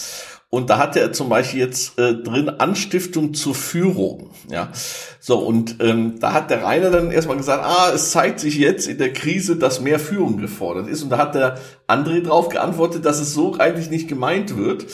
[0.50, 4.30] Und da hat er zum Beispiel jetzt äh, drin Anstiftung zur Führung.
[4.50, 4.72] Ja,
[5.20, 8.88] so und ähm, da hat der Rainer dann erstmal gesagt, ah, es zeigt sich jetzt
[8.88, 11.04] in der Krise, dass mehr Führung gefordert ist.
[11.04, 11.58] Und da hat der
[11.90, 14.86] André drauf geantwortet, dass es so eigentlich nicht gemeint wird.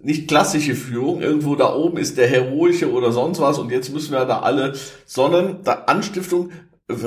[0.00, 4.12] Nicht klassische Führung, irgendwo da oben ist der heroische oder sonst was und jetzt müssen
[4.12, 4.74] wir da alle,
[5.06, 6.50] sondern da Anstiftung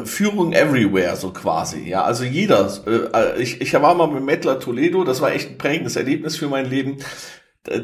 [0.06, 1.88] Führung everywhere, so quasi.
[1.88, 2.68] Ja, also jeder.
[2.88, 6.48] Äh, ich, ich war mal mit Mettler Toledo, das war echt ein prägendes Erlebnis für
[6.48, 6.98] mein Leben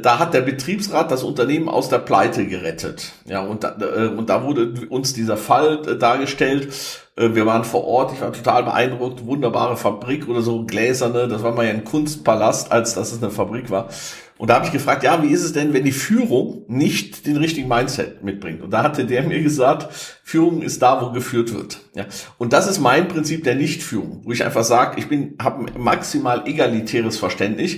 [0.02, 3.12] da hat der Betriebsrat das Unternehmen aus der Pleite gerettet.
[3.26, 6.74] Ja, und da, äh, und da wurde uns dieser Fall äh, dargestellt.
[7.16, 11.52] Wir waren vor Ort, ich war total beeindruckt, wunderbare Fabrik oder so, gläserne, das war
[11.52, 13.90] mal ja ein Kunstpalast, als dass es eine Fabrik war.
[14.38, 17.38] Und da habe ich gefragt, ja, wie ist es denn, wenn die Führung nicht den
[17.38, 18.62] richtigen Mindset mitbringt?
[18.62, 21.82] Und da hatte der mir gesagt, Führung ist da, wo geführt wird.
[21.96, 22.06] Ja.
[22.38, 26.48] Und das ist mein Prinzip der Nichtführung, wo ich einfach sage, ich bin habe maximal
[26.48, 27.78] egalitäres Verständnis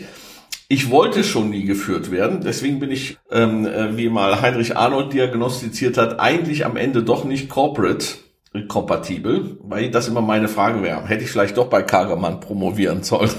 [0.67, 5.13] ich wollte schon nie geführt werden, deswegen bin ich, ähm, äh, wie mal Heinrich Arnold
[5.13, 8.05] diagnostiziert hat, eigentlich am Ende doch nicht corporate
[8.67, 11.07] kompatibel, weil das immer meine Frage wäre.
[11.07, 13.29] Hätte ich vielleicht doch bei Kagermann promovieren sollen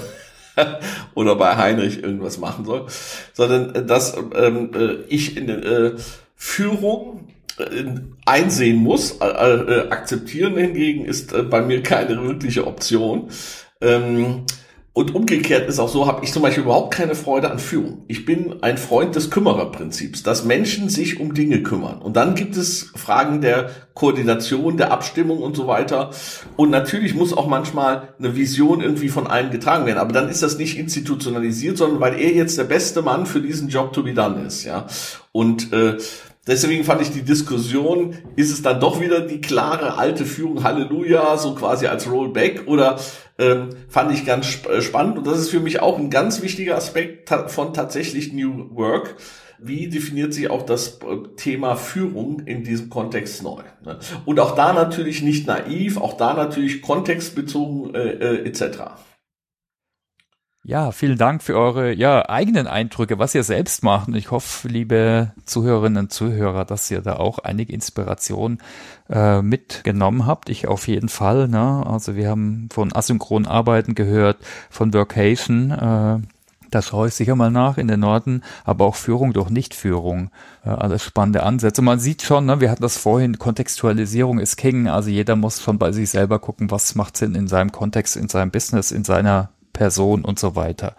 [1.15, 2.85] oder bei Heinrich irgendwas machen soll,
[3.33, 5.91] sondern äh, dass ähm, äh, ich in äh,
[6.35, 7.27] Führung
[7.57, 7.83] äh,
[8.25, 13.29] einsehen muss, äh, äh, akzeptieren hingegen ist bei mir keine wirkliche Option.
[13.81, 14.43] Ähm,
[14.97, 18.03] und umgekehrt ist auch so, habe ich zum Beispiel überhaupt keine Freude an Führung.
[18.07, 22.01] Ich bin ein Freund des Kümmererprinzips, dass Menschen sich um Dinge kümmern.
[22.01, 26.09] Und dann gibt es Fragen der Koordination, der Abstimmung und so weiter.
[26.55, 29.99] Und natürlich muss auch manchmal eine Vision irgendwie von einem getragen werden.
[29.99, 33.69] Aber dann ist das nicht institutionalisiert, sondern weil er jetzt der beste Mann für diesen
[33.69, 34.63] Job to be done ist.
[34.63, 34.87] Ja.
[35.31, 35.97] Und äh,
[36.47, 41.37] Deswegen fand ich die Diskussion, ist es dann doch wieder die klare alte Führung Halleluja,
[41.37, 42.97] so quasi als Rollback oder
[43.37, 46.41] ähm, fand ich ganz sp äh, spannend und das ist für mich auch ein ganz
[46.41, 49.17] wichtiger Aspekt von tatsächlich New Work.
[49.59, 53.63] Wie definiert sich auch das äh, Thema Führung in diesem Kontext neu?
[53.83, 53.99] Ne?
[54.25, 58.61] Und auch da natürlich nicht naiv, auch da natürlich kontextbezogen äh, äh, etc.
[60.67, 64.09] Ja, vielen Dank für eure ja, eigenen Eindrücke, was ihr selbst macht.
[64.09, 68.57] Und ich hoffe, liebe Zuhörerinnen und Zuhörer, dass ihr da auch einige Inspiration
[69.09, 70.49] äh, mitgenommen habt.
[70.49, 71.47] Ich auf jeden Fall.
[71.47, 71.85] Ne?
[71.87, 74.39] Also wir haben von asynchron Arbeiten gehört,
[74.69, 75.71] von Workation.
[75.71, 76.19] Äh,
[76.69, 80.31] da schaue ich sicher mal nach in den Norden, aber auch Führung durch Nichtführung.
[80.65, 81.81] Äh, alles spannende Ansätze.
[81.81, 84.89] Man sieht schon, ne, wir hatten das vorhin, Kontextualisierung ist King.
[84.89, 88.27] Also jeder muss schon bei sich selber gucken, was macht Sinn in seinem Kontext, in
[88.27, 89.47] seinem Business, in seiner
[89.77, 90.95] Person und so weiter.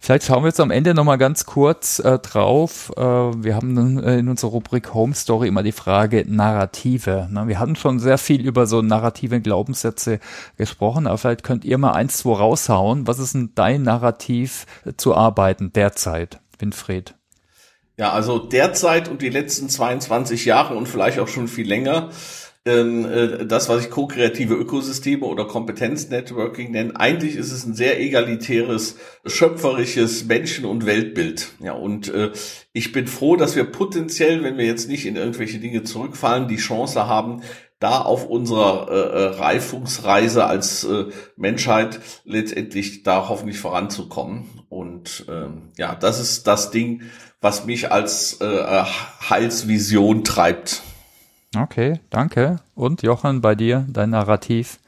[0.00, 2.90] Vielleicht schauen wir jetzt am Ende nochmal ganz kurz äh, drauf.
[2.96, 7.28] Äh, wir haben äh, in unserer Rubrik Home Story immer die Frage Narrative.
[7.30, 7.46] Ne?
[7.46, 10.18] Wir hatten schon sehr viel über so narrative Glaubenssätze
[10.56, 13.06] gesprochen, aber vielleicht könnt ihr mal eins, zwei raushauen.
[13.06, 17.14] Was ist denn dein Narrativ äh, zu arbeiten derzeit, Winfried?
[17.98, 22.08] Ja, also derzeit und die letzten 22 Jahre und vielleicht auch schon viel länger
[22.64, 26.94] ähm, äh, das, was ich ko-kreative Ökosysteme oder Kompetenznetworking nenne.
[26.96, 31.54] Eigentlich ist es ein sehr egalitäres, schöpferisches Menschen- und Weltbild.
[31.60, 32.30] Ja, und äh,
[32.72, 36.56] ich bin froh, dass wir potenziell, wenn wir jetzt nicht in irgendwelche Dinge zurückfallen, die
[36.56, 37.42] Chance haben,
[37.80, 41.06] da auf unserer äh, äh Reifungsreise als äh,
[41.36, 44.48] Menschheit letztendlich da hoffentlich voranzukommen.
[44.68, 47.02] Und ähm, ja, das ist das Ding,
[47.40, 48.84] was mich als äh, äh
[49.28, 50.82] Heilsvision treibt.
[51.56, 52.60] Okay, danke.
[52.74, 54.78] Und Jochen, bei dir, dein Narrativ?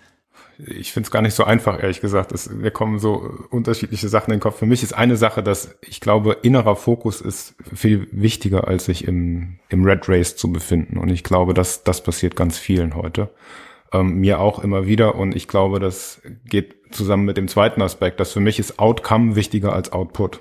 [0.56, 2.32] Ich finde es gar nicht so einfach, ehrlich gesagt.
[2.32, 4.58] Es, mir kommen so unterschiedliche Sachen in den Kopf.
[4.58, 9.06] Für mich ist eine Sache, dass ich glaube, innerer Fokus ist viel wichtiger, als sich
[9.06, 10.96] im, im Red Race zu befinden.
[10.98, 13.30] Und ich glaube, dass das passiert ganz vielen heute.
[13.92, 15.16] Ähm, mir auch immer wieder.
[15.16, 19.34] Und ich glaube, das geht zusammen mit dem zweiten Aspekt, dass für mich ist Outcome
[19.34, 20.40] wichtiger als Output.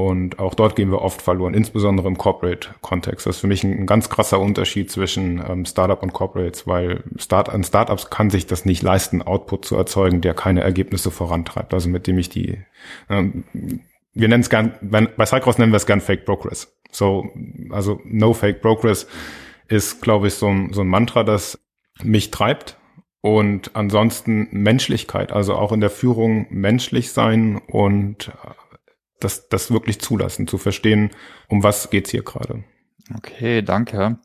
[0.00, 3.26] Und auch dort gehen wir oft verloren, insbesondere im Corporate-Kontext.
[3.26, 7.50] Das ist für mich ein, ganz krasser Unterschied zwischen ähm, Startup und Corporates, weil Start
[7.50, 11.74] an Startups kann sich das nicht leisten, Output zu erzeugen, der keine Ergebnisse vorantreibt.
[11.74, 12.62] Also mit dem ich die,
[13.10, 13.44] ähm,
[14.14, 16.74] wir nennen es gern, bei Cycross nennen wir es gern Fake Progress.
[16.90, 17.28] So,
[17.68, 19.06] also No Fake Progress
[19.68, 21.60] ist, glaube ich, so ein, so ein Mantra, das
[22.02, 22.78] mich treibt.
[23.20, 28.32] Und ansonsten Menschlichkeit, also auch in der Führung menschlich sein und
[29.20, 31.10] das, das wirklich zulassen, zu verstehen,
[31.48, 32.64] um was geht's hier gerade.
[33.16, 34.18] Okay, danke.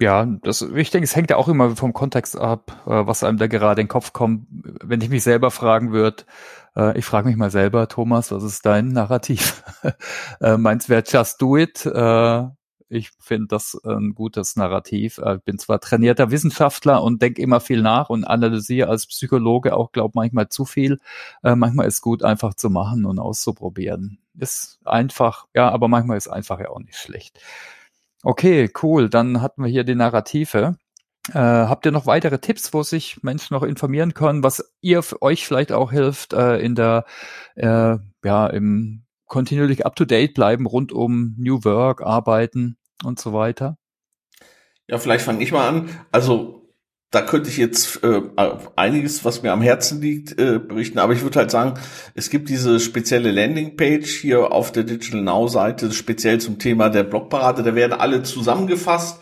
[0.00, 3.38] Ja, das, ich denke, es hängt ja auch immer vom Kontext ab, äh, was einem
[3.38, 4.46] da gerade in den Kopf kommt.
[4.82, 6.24] Wenn ich mich selber fragen würde,
[6.76, 9.62] äh, ich frage mich mal selber, Thomas, was ist dein Narrativ?
[10.40, 11.86] äh, meins wäre Just Do It.
[12.94, 15.18] Äh, ich finde das ein gutes Narrativ.
[15.18, 19.92] Ich bin zwar trainierter Wissenschaftler und denke immer viel nach und analysiere als Psychologe auch,
[19.92, 21.00] glaube manchmal zu viel.
[21.42, 24.18] Äh, manchmal ist gut, einfach zu machen und auszuprobieren.
[24.38, 27.40] Ist einfach, ja, aber manchmal ist einfach ja auch nicht schlecht.
[28.22, 29.10] Okay, cool.
[29.10, 30.76] Dann hatten wir hier die Narrative.
[31.30, 35.46] Äh, habt ihr noch weitere Tipps, wo sich Menschen noch informieren können, was ihr euch
[35.46, 37.06] vielleicht auch hilft äh, in der
[37.54, 43.76] äh, ja im kontinuierlich up-to-date bleiben rund um New Work, Arbeiten und so weiter?
[44.86, 45.88] Ja, vielleicht fange ich mal an.
[46.12, 46.64] Also
[47.14, 48.22] da könnte ich jetzt äh,
[48.74, 50.98] einiges, was mir am Herzen liegt, äh, berichten.
[50.98, 51.74] Aber ich würde halt sagen,
[52.14, 57.04] es gibt diese spezielle Landingpage hier auf der Digital Now Seite, speziell zum Thema der
[57.04, 57.62] Blogparade.
[57.62, 59.20] Da werden alle zusammengefasst.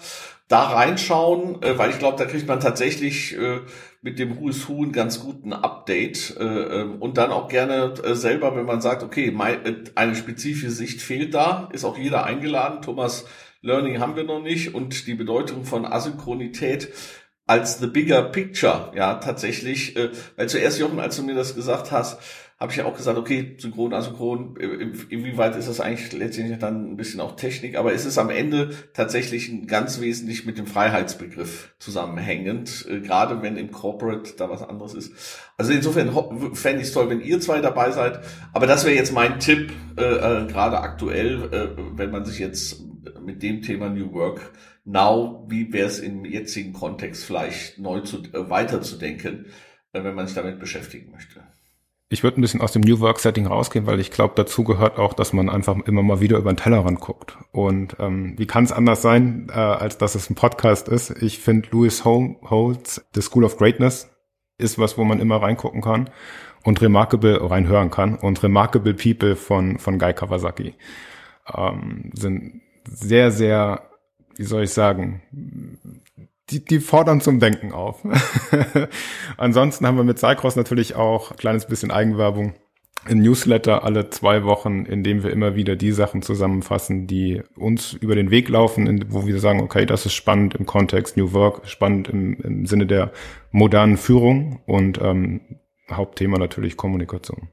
[0.49, 3.61] Da reinschauen, äh, weil ich glaube, da kriegt man tatsächlich äh,
[4.01, 7.95] mit dem Who is Who einen ganz guten Update äh, ähm, und dann auch gerne
[8.05, 11.97] äh, selber, wenn man sagt, okay, mein, äh, eine spezifische Sicht fehlt da, ist auch
[11.97, 12.83] jeder eingeladen.
[12.83, 13.25] Thomas
[13.63, 16.93] Learning haben wir noch nicht und die Bedeutung von Asynchronität
[17.47, 21.91] als the bigger picture, ja, tatsächlich, äh, weil zuerst Jochen, als du mir das gesagt
[21.93, 22.21] hast,
[22.59, 24.57] habe ich ja auch gesagt, okay, synchron, asynchron,
[25.11, 28.71] inwieweit ist das eigentlich letztendlich dann ein bisschen auch Technik, aber es ist am Ende
[28.95, 34.95] tatsächlich ganz wesentlich mit dem Freiheitsbegriff zusammenhängend, äh, gerade wenn im Corporate da was anderes
[34.95, 35.13] ist.
[35.57, 38.21] Also insofern fände ich es toll, wenn ihr zwei dabei seid,
[38.53, 42.85] aber das wäre jetzt mein Tipp, äh, äh, gerade aktuell, äh, wenn man sich jetzt
[43.25, 44.53] mit dem Thema New Work
[44.85, 49.47] Now, wie wäre es im jetzigen Kontext vielleicht neu zu, äh, weiterzudenken,
[49.93, 51.43] äh, wenn man sich damit beschäftigen möchte
[52.13, 54.99] ich würde ein bisschen aus dem New Work Setting rausgehen, weil ich glaube, dazu gehört
[54.99, 57.39] auch, dass man einfach immer mal wieder über den Tellerrand guckt.
[57.53, 61.11] Und ähm, wie kann es anders sein, äh, als dass es ein Podcast ist?
[61.23, 64.11] Ich finde Louis Holtz, The School of Greatness,
[64.59, 66.11] ist was, wo man immer reingucken kann
[66.65, 68.17] und Remarkable reinhören kann.
[68.17, 70.75] Und Remarkable People von, von Guy Kawasaki
[71.57, 73.91] ähm, sind sehr, sehr,
[74.37, 75.23] wie soll ich sagen,
[76.51, 78.07] die, die fordern zum Denken auf.
[79.37, 82.55] Ansonsten haben wir mit Cycross natürlich auch ein kleines bisschen Eigenwerbung.
[83.05, 87.95] Ein Newsletter alle zwei Wochen, in dem wir immer wieder die Sachen zusammenfassen, die uns
[87.95, 91.67] über den Weg laufen, wo wir sagen, okay, das ist spannend im Kontext New Work,
[91.67, 93.11] spannend im, im Sinne der
[93.51, 95.41] modernen Führung und ähm,
[95.91, 97.49] Hauptthema natürlich Kommunikation.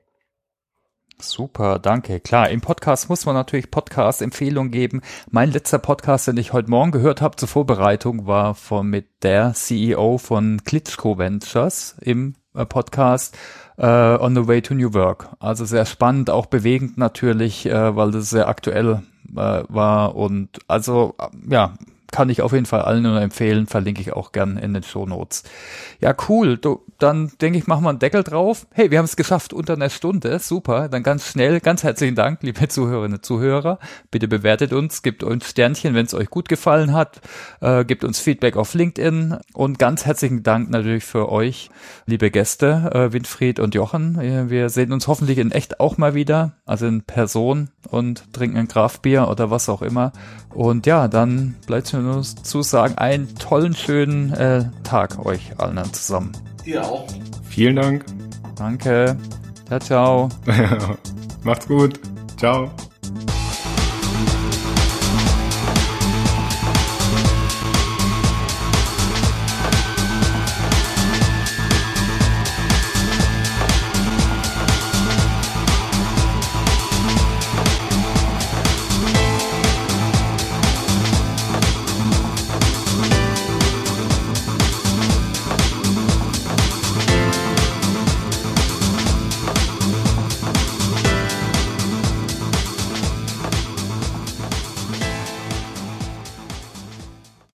[1.22, 2.22] Super, danke.
[2.22, 5.02] Klar, im Podcast muss man natürlich Podcast-Empfehlungen geben.
[5.30, 9.54] Mein letzter Podcast, den ich heute Morgen gehört habe zur Vorbereitung, war von mit der
[9.54, 13.38] CEO von Klitschko Ventures im äh, Podcast
[13.78, 13.84] uh,
[14.22, 15.30] On the Way to New Work.
[15.40, 21.16] Also sehr spannend, auch bewegend natürlich, uh, weil das sehr aktuell uh, war und also
[21.50, 21.74] ja,
[22.12, 25.06] kann ich auf jeden Fall allen nur empfehlen, verlinke ich auch gern in den Show
[25.06, 25.44] Notes.
[26.00, 26.58] Ja, cool.
[26.58, 28.68] Du, dann denke ich, machen wir einen Deckel drauf.
[28.72, 30.40] Hey, wir haben es geschafft unter einer Stunde.
[30.40, 30.90] Super.
[30.90, 33.80] Dann ganz schnell, ganz herzlichen Dank, liebe Zuhörerinnen und Zuhörer.
[34.12, 37.22] Bitte bewertet uns, gebt uns Sternchen, wenn es euch gut gefallen hat.
[37.62, 41.70] Äh, gebt uns Feedback auf LinkedIn und ganz herzlichen Dank natürlich für euch,
[42.06, 44.20] liebe Gäste, äh, Winfried und Jochen.
[44.50, 48.68] Wir sehen uns hoffentlich in echt auch mal wieder, also in Person und trinken ein
[48.68, 50.12] Kraftbier oder was auch immer.
[50.54, 55.94] Und ja, dann bleibt mir nur zu sagen, einen tollen, schönen äh, Tag euch allen
[55.94, 56.32] zusammen.
[56.66, 57.08] Dir auch.
[57.48, 58.06] Vielen Dank.
[58.56, 59.16] Danke.
[59.68, 60.30] Ciao, ciao.
[61.44, 62.00] Macht's gut.
[62.38, 62.72] Ciao.